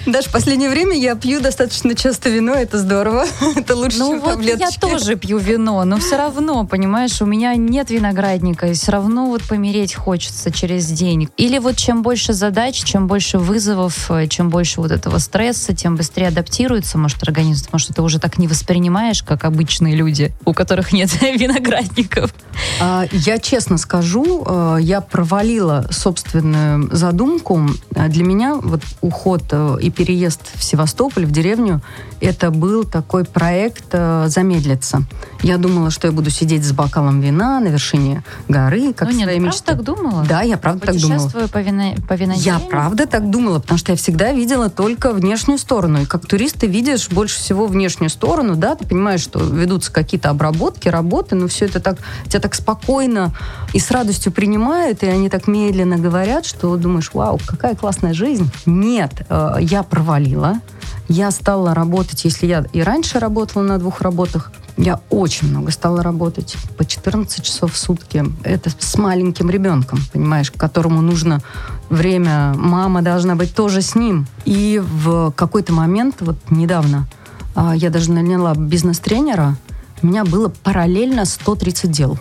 Даже 0.06 0.28
в 0.28 0.32
последнее 0.32 0.70
время 0.70 0.96
я 0.96 1.14
пью 1.14 1.40
достаточно 1.40 1.94
часто 1.94 2.30
вино, 2.30 2.54
это 2.54 2.78
здорово. 2.78 3.26
Это 3.56 3.76
лучше, 3.76 3.98
ну, 3.98 4.10
чем 4.10 4.20
вот 4.20 4.30
таблеточки. 4.30 4.78
Я 4.82 4.90
тоже 4.90 5.16
пью 5.16 5.38
вино, 5.38 5.84
но 5.84 5.98
все 5.98 6.16
равно, 6.16 6.66
понимаешь, 6.66 7.20
у 7.22 7.26
меня 7.26 7.54
нет 7.54 7.90
виноградника, 7.90 8.66
и 8.66 8.74
все 8.74 8.92
равно 8.92 9.26
вот 9.26 9.42
помереть 9.42 9.94
хочется 9.94 10.50
через 10.50 10.86
день. 10.86 11.28
Или 11.36 11.58
вот 11.58 11.76
чем 11.76 12.02
больше 12.02 12.32
задач, 12.32 12.82
чем 12.82 13.06
больше 13.06 13.38
вызовов, 13.38 14.10
э, 14.10 14.26
чем 14.28 14.50
больше 14.50 14.80
вот 14.80 14.90
этого 14.90 15.18
стресса, 15.18 15.74
тем 15.74 15.96
быстрее 15.96 16.28
адаптируется, 16.28 16.98
может, 16.98 17.22
организм, 17.22 17.66
потому 17.66 17.78
что 17.78 17.94
ты 17.94 18.02
уже 18.02 18.18
так 18.18 18.38
не 18.38 18.48
воспринимаешь, 18.48 19.22
как 19.22 19.44
обычные 19.44 19.94
люди, 19.94 20.32
у 20.44 20.52
которых 20.52 20.92
нет 20.92 21.10
виноградников. 21.22 22.34
А, 22.80 23.04
я 23.12 23.38
честно 23.38 23.78
скажу, 23.78 24.44
э, 24.46 24.78
я 24.80 25.00
провалила 25.00 25.86
собственную 25.90 26.94
задумку. 27.14 27.60
А 27.94 28.08
для 28.08 28.24
меня 28.24 28.56
вот 28.56 28.80
уход 29.00 29.42
э, 29.52 29.76
и 29.80 29.90
переезд 29.90 30.40
в 30.54 30.64
Севастополь, 30.64 31.26
в 31.26 31.30
деревню, 31.30 31.80
это 32.20 32.50
был 32.50 32.84
такой 32.84 33.24
проект 33.24 33.86
э, 33.92 34.26
замедлиться. 34.28 35.04
Я 35.42 35.58
думала, 35.58 35.90
что 35.90 36.08
я 36.08 36.12
буду 36.12 36.30
сидеть 36.30 36.64
с 36.64 36.72
бокалом 36.72 37.20
вина 37.20 37.60
на 37.60 37.68
вершине 37.68 38.24
горы, 38.48 38.92
как 38.92 39.08
ну, 39.08 39.14
нет, 39.14 39.24
своей 39.24 39.38
мечты. 39.38 39.64
так 39.64 39.84
думала? 39.84 40.24
Да, 40.28 40.42
я 40.42 40.56
правда 40.56 40.86
так 40.86 40.96
думала. 40.96 41.28
по, 41.52 41.58
вино, 41.58 41.94
по 42.08 42.14
Я 42.14 42.58
правда 42.58 43.06
так 43.06 43.30
думала, 43.30 43.60
потому 43.60 43.78
что 43.78 43.92
я 43.92 43.96
всегда 43.96 44.32
видела 44.32 44.70
только 44.70 45.12
внешнюю 45.12 45.58
сторону. 45.58 46.02
И 46.02 46.06
как 46.06 46.26
турист 46.26 46.60
ты 46.60 46.66
видишь 46.66 47.08
больше 47.10 47.38
всего 47.38 47.66
внешнюю 47.66 48.10
сторону, 48.10 48.56
да, 48.56 48.74
ты 48.74 48.86
понимаешь, 48.86 49.20
что 49.20 49.38
ведутся 49.38 49.92
какие-то 49.92 50.30
обработки, 50.30 50.88
работы, 50.88 51.36
но 51.36 51.46
все 51.46 51.66
это 51.66 51.78
так, 51.78 51.98
тебя 52.26 52.40
так 52.40 52.54
спокойно 52.54 53.32
и 53.72 53.78
с 53.78 53.90
радостью 53.90 54.32
принимают, 54.32 55.02
и 55.02 55.06
они 55.06 55.28
так 55.28 55.46
медленно 55.46 55.98
говорят, 55.98 56.46
что 56.46 56.74
думаешь, 56.76 57.03
вау, 57.12 57.40
какая 57.44 57.74
классная 57.74 58.14
жизнь. 58.14 58.50
Нет, 58.66 59.26
э, 59.28 59.56
я 59.60 59.82
провалила. 59.82 60.60
Я 61.08 61.30
стала 61.30 61.74
работать, 61.74 62.24
если 62.24 62.46
я 62.46 62.64
и 62.72 62.82
раньше 62.82 63.18
работала 63.18 63.62
на 63.62 63.78
двух 63.78 64.00
работах, 64.00 64.52
я 64.76 65.00
очень 65.10 65.48
много 65.48 65.70
стала 65.70 66.02
работать, 66.02 66.56
по 66.76 66.84
14 66.84 67.44
часов 67.44 67.72
в 67.74 67.76
сутки. 67.76 68.24
Это 68.42 68.70
с 68.76 68.96
маленьким 68.96 69.50
ребенком, 69.50 70.00
понимаешь, 70.12 70.50
которому 70.50 71.00
нужно 71.00 71.42
время, 71.90 72.54
мама 72.56 73.02
должна 73.02 73.36
быть 73.36 73.54
тоже 73.54 73.82
с 73.82 73.94
ним. 73.94 74.26
И 74.44 74.82
в 74.82 75.30
какой-то 75.32 75.72
момент, 75.72 76.16
вот 76.20 76.36
недавно, 76.50 77.06
а, 77.54 77.74
я 77.76 77.90
даже 77.90 78.10
наняла 78.10 78.54
бизнес-тренера, 78.54 79.56
у 80.02 80.06
меня 80.06 80.24
было 80.24 80.48
параллельно 80.48 81.24
130 81.24 81.90
дел. 81.90 82.18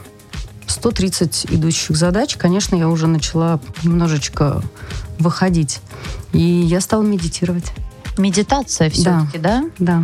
130 0.74 1.48
идущих 1.52 1.96
задач, 1.96 2.36
конечно, 2.36 2.76
я 2.76 2.90
уже 2.90 3.08
начала 3.08 3.60
немножечко 3.84 4.62
выходить. 5.20 5.80
И 6.34 6.40
я 6.42 6.82
стала 6.82 7.04
медитировать. 7.04 7.72
Медитация 8.18 8.90
все-таки, 8.90 9.38
да? 9.38 9.66
Да. 9.80 10.04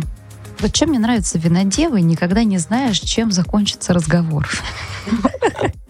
Вот 0.60 0.72
чем 0.72 0.90
мне 0.90 0.98
нравится 0.98 1.38
винодевы, 1.38 2.02
никогда 2.02 2.44
не 2.44 2.58
знаешь, 2.58 3.00
чем 3.00 3.32
закончится 3.32 3.92
разговор. 3.92 4.48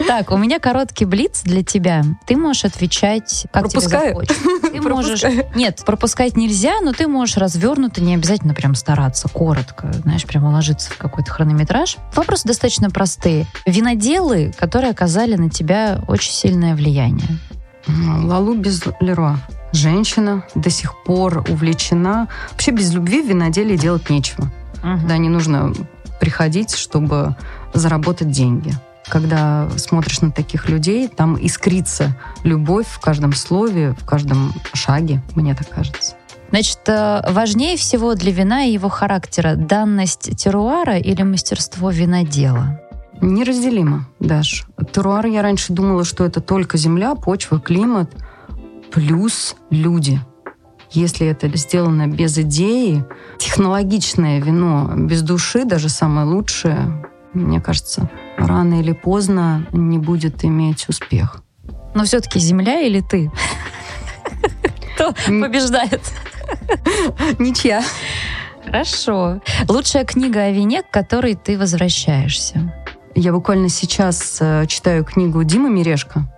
Так, 0.07 0.33
у 0.33 0.37
меня 0.37 0.59
короткий 0.59 1.05
блиц 1.05 1.43
для 1.45 1.63
тебя. 1.63 2.03
Ты 2.27 2.37
можешь 2.37 2.65
отвечать, 2.65 3.47
как 3.53 3.65
Пропускаю. 3.71 4.25
тебе 4.25 4.35
захочется. 4.35 4.71
Ты 4.73 4.81
можешь... 4.89 5.23
Нет, 5.55 5.83
пропускать 5.87 6.37
нельзя, 6.37 6.81
но 6.81 6.93
ты 6.93 7.07
можешь 7.07 7.37
развернуто, 7.37 8.03
не 8.03 8.15
обязательно 8.15 8.53
прям 8.53 8.75
стараться, 8.75 9.29
коротко, 9.29 9.93
знаешь, 10.03 10.25
прям 10.25 10.47
уложиться 10.47 10.91
в 10.91 10.97
какой-то 10.97 11.31
хронометраж. 11.31 11.99
Вопросы 12.17 12.49
достаточно 12.49 12.91
простые. 12.91 13.47
Виноделы, 13.67 14.53
которые 14.59 14.91
оказали 14.91 15.37
на 15.37 15.49
тебя 15.49 16.03
очень 16.09 16.33
сильное 16.33 16.75
влияние. 16.75 17.39
Лалу 17.87 18.55
без 18.55 18.83
Леруа. 19.01 19.39
Женщина 19.73 20.45
до 20.57 20.71
сих 20.71 21.01
пор 21.05 21.45
увлечена. 21.49 22.27
Вообще 22.51 22.73
без 22.73 22.93
любви 22.93 23.23
в 23.23 23.29
виноделии 23.29 23.77
делать 23.77 24.11
нечего. 24.11 24.51
Угу. 24.83 25.09
Да, 25.09 25.17
не 25.19 25.29
нужно 25.29 25.73
приходить, 26.21 26.75
чтобы 26.75 27.37
заработать 27.73 28.31
деньги. 28.31 28.73
Когда 29.09 29.69
смотришь 29.77 30.21
на 30.21 30.31
таких 30.31 30.69
людей, 30.69 31.09
там 31.09 31.37
искрится 31.41 32.17
любовь 32.45 32.87
в 32.87 33.01
каждом 33.01 33.33
слове, 33.33 33.95
в 33.99 34.05
каждом 34.05 34.53
шаге, 34.75 35.23
мне 35.35 35.55
так 35.55 35.69
кажется. 35.69 36.15
Значит, 36.51 36.81
э, 36.89 37.23
важнее 37.31 37.77
всего 37.77 38.15
для 38.15 38.33
вина 38.33 38.65
и 38.65 38.73
его 38.73 38.89
характера 38.89 39.55
данность 39.55 40.37
теруара 40.37 40.99
или 40.99 41.23
мастерство 41.23 41.91
винодела? 41.91 42.81
Неразделимо, 43.21 44.07
Даш. 44.19 44.67
Теруар 44.93 45.27
я 45.27 45.43
раньше 45.43 45.73
думала, 45.73 46.05
что 46.05 46.25
это 46.25 46.41
только 46.41 46.77
земля, 46.77 47.15
почва, 47.15 47.61
климат, 47.61 48.11
плюс 48.91 49.57
люди. 49.71 50.21
Если 50.93 51.27
это 51.29 51.49
сделано 51.57 52.09
без 52.09 52.37
идеи, 52.39 53.05
технологичное 53.39 54.41
вино 54.41 54.91
без 54.97 55.23
души, 55.23 55.65
даже 55.65 55.89
самое 55.89 56.27
лучшее, 56.27 57.05
мне 57.33 57.61
кажется, 57.61 58.11
рано 58.37 58.81
или 58.81 58.93
поздно 58.93 59.67
не 59.73 59.99
будет 59.99 60.45
иметь 60.45 60.89
успех. 60.89 61.43
Но 61.95 62.05
все-таки 62.05 62.41
земля 62.41 62.81
или 62.81 63.01
ты? 63.01 63.31
Кто 64.95 65.13
побеждает? 65.27 66.03
Ничья. 67.39 67.83
Хорошо. 68.65 69.41
Лучшая 69.69 70.05
книга 70.05 70.41
о 70.43 70.51
вине, 70.51 70.83
к 70.83 70.91
которой 70.91 71.35
ты 71.35 71.57
возвращаешься? 71.57 72.75
Я 73.15 73.33
буквально 73.33 73.69
сейчас 73.69 74.39
э, 74.41 74.67
читаю 74.67 75.05
книгу 75.05 75.43
Димы 75.43 75.71
Мирешко 75.71 76.29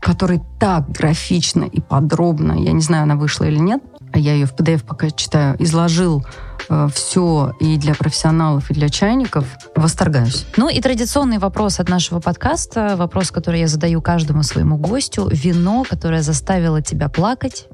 который 0.00 0.40
так 0.58 0.90
графично 0.90 1.64
и 1.64 1.80
подробно, 1.80 2.52
я 2.52 2.72
не 2.72 2.80
знаю, 2.80 3.02
она 3.04 3.16
вышла 3.16 3.44
или 3.44 3.58
нет, 3.58 3.82
а 4.12 4.18
я 4.18 4.34
ее 4.34 4.46
в 4.46 4.54
PDF 4.54 4.84
пока 4.84 5.10
читаю, 5.10 5.56
изложил 5.62 6.24
э, 6.68 6.88
все 6.92 7.54
и 7.60 7.76
для 7.76 7.94
профессионалов, 7.94 8.70
и 8.70 8.74
для 8.74 8.88
чайников, 8.88 9.46
восторгаюсь. 9.74 10.46
Ну 10.56 10.68
и 10.68 10.80
традиционный 10.80 11.38
вопрос 11.38 11.80
от 11.80 11.88
нашего 11.88 12.20
подкаста, 12.20 12.96
вопрос, 12.96 13.30
который 13.30 13.60
я 13.60 13.68
задаю 13.68 14.00
каждому 14.02 14.42
своему 14.42 14.76
гостю. 14.76 15.28
Вино, 15.30 15.84
которое 15.88 16.22
заставило 16.22 16.82
тебя 16.82 17.08
плакать, 17.08 17.68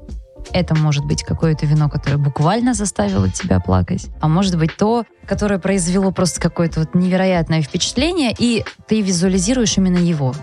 это 0.51 0.75
может 0.75 1.05
быть 1.05 1.23
какое-то 1.23 1.65
вино, 1.65 1.89
которое 1.89 2.17
буквально 2.17 2.73
заставило 2.73 3.29
тебя 3.29 3.59
плакать, 3.59 4.07
а 4.21 4.27
может 4.27 4.57
быть 4.57 4.75
то, 4.77 5.05
которое 5.25 5.59
произвело 5.59 6.11
просто 6.11 6.39
какое-то 6.39 6.81
вот 6.81 6.93
невероятное 6.93 7.61
впечатление, 7.61 8.33
и 8.37 8.63
ты 8.87 9.01
визуализируешь 9.01 9.77
именно 9.77 9.97
его 9.97 10.33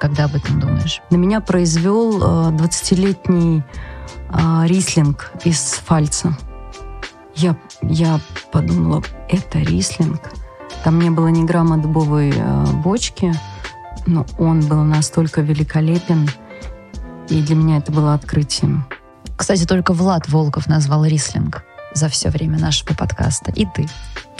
когда 0.00 0.24
об 0.24 0.34
этом 0.34 0.58
думаешь? 0.58 1.02
На 1.10 1.16
меня 1.16 1.42
произвел 1.42 2.18
20-летний 2.52 3.62
э, 4.32 4.66
рислинг 4.66 5.32
из 5.44 5.74
фальца. 5.84 6.36
Я, 7.34 7.56
я 7.82 8.20
подумала, 8.52 9.02
это 9.28 9.58
рислинг. 9.58 10.20
Там 10.84 11.00
не 11.00 11.10
было 11.10 11.28
ни 11.28 11.44
грамма 11.44 11.78
дубовой 11.78 12.32
э, 12.34 12.64
бочки, 12.82 13.34
но 14.06 14.26
он 14.38 14.60
был 14.60 14.82
настолько 14.82 15.40
великолепен, 15.40 16.28
и 17.28 17.42
для 17.42 17.54
меня 17.54 17.78
это 17.78 17.92
было 17.92 18.14
открытием. 18.14 18.86
Кстати, 19.36 19.64
только 19.64 19.92
Влад 19.92 20.28
Волков 20.28 20.66
назвал 20.66 21.04
рислинг 21.04 21.64
за 21.94 22.08
все 22.08 22.30
время 22.30 22.58
нашего 22.58 22.94
подкаста. 22.94 23.50
И 23.52 23.66
ты. 23.66 23.88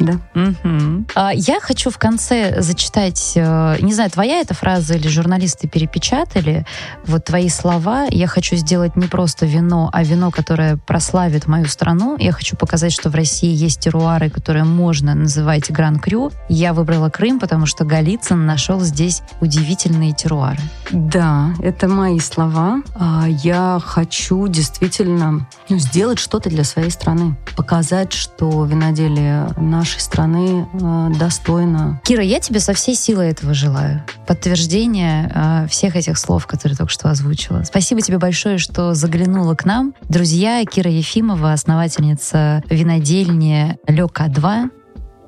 Да. 0.00 0.14
Угу. 0.34 1.04
А, 1.14 1.32
я 1.32 1.60
хочу 1.60 1.90
в 1.90 1.98
конце 1.98 2.60
зачитать, 2.62 3.34
э, 3.36 3.76
не 3.80 3.94
знаю, 3.94 4.10
твоя 4.10 4.40
эта 4.40 4.54
фраза 4.54 4.94
или 4.94 5.08
журналисты 5.08 5.68
перепечатали, 5.68 6.66
вот 7.06 7.26
твои 7.26 7.48
слова. 7.48 8.06
Я 8.10 8.26
хочу 8.26 8.56
сделать 8.56 8.96
не 8.96 9.06
просто 9.06 9.46
вино, 9.46 9.90
а 9.92 10.02
вино, 10.02 10.30
которое 10.30 10.76
прославит 10.76 11.46
мою 11.46 11.66
страну. 11.66 12.16
Я 12.18 12.32
хочу 12.32 12.56
показать, 12.56 12.92
что 12.92 13.10
в 13.10 13.14
России 13.14 13.52
есть 13.52 13.80
теруары, 13.80 14.30
которые 14.30 14.64
можно 14.64 15.14
называть 15.14 15.70
Гран-Крю. 15.70 16.32
Я 16.48 16.72
выбрала 16.72 17.10
Крым, 17.10 17.38
потому 17.38 17.66
что 17.66 17.84
Голицын 17.84 18.46
нашел 18.46 18.80
здесь 18.80 19.22
удивительные 19.40 20.12
теруары. 20.12 20.60
Да, 20.90 21.50
это 21.62 21.88
мои 21.88 22.18
слова. 22.18 22.82
А, 22.94 23.26
я 23.28 23.78
хочу 23.84 24.48
действительно 24.48 25.46
ну, 25.68 25.78
сделать 25.78 26.18
что-то 26.18 26.48
для 26.48 26.64
своей 26.64 26.90
страны. 26.90 27.36
Показать, 27.56 28.12
что 28.12 28.64
виноделие 28.64 29.48
наш 29.56 29.89
нашей 29.90 30.00
страны 30.00 30.68
э, 30.72 31.18
достойно. 31.18 32.00
Кира, 32.04 32.22
я 32.22 32.38
тебе 32.38 32.60
со 32.60 32.74
всей 32.74 32.94
силы 32.94 33.24
этого 33.24 33.54
желаю. 33.54 34.04
Подтверждение 34.26 35.30
э, 35.34 35.66
всех 35.68 35.96
этих 35.96 36.16
слов, 36.16 36.46
которые 36.46 36.76
только 36.76 36.92
что 36.92 37.10
озвучила. 37.10 37.64
Спасибо 37.64 38.00
тебе 38.00 38.18
большое, 38.18 38.58
что 38.58 38.94
заглянула 38.94 39.56
к 39.56 39.64
нам. 39.64 39.94
Друзья, 40.08 40.64
Кира 40.64 40.90
Ефимова, 40.90 41.52
основательница 41.52 42.62
винодельни 42.70 43.78
Лёка-2, 43.88 44.70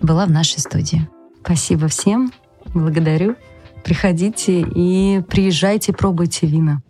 была 0.00 0.26
в 0.26 0.30
нашей 0.30 0.60
студии. 0.60 1.08
Спасибо 1.44 1.88
всем. 1.88 2.32
Благодарю. 2.72 3.34
Приходите 3.82 4.60
и 4.60 5.22
приезжайте, 5.28 5.92
пробуйте 5.92 6.46
вина. 6.46 6.82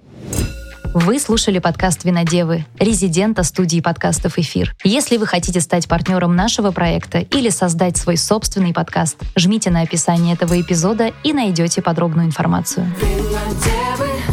Вы 0.95 1.18
слушали 1.18 1.59
подкаст 1.59 2.05
«Винодевы», 2.05 2.66
резидента 2.78 3.45
студии 3.45 3.80
подкастов 3.80 4.36
«Эфир». 4.36 4.76
Если 4.84 5.16
вы 5.16 5.26
хотите 5.26 5.62
стать 5.62 5.88
партнером 5.88 6.36
нашего 6.36 6.70
проекта 6.70 7.20
или 7.20 7.49
создать 7.49 7.97
свой 7.97 8.18
собственный 8.18 8.74
подкаст, 8.74 9.16
жмите 9.34 9.70
на 9.70 9.80
описание 9.80 10.34
этого 10.34 10.61
эпизода 10.61 11.11
и 11.24 11.32
найдете 11.32 11.80
подробную 11.80 12.26
информацию. 12.26 12.93
Винодевы. 13.01 14.32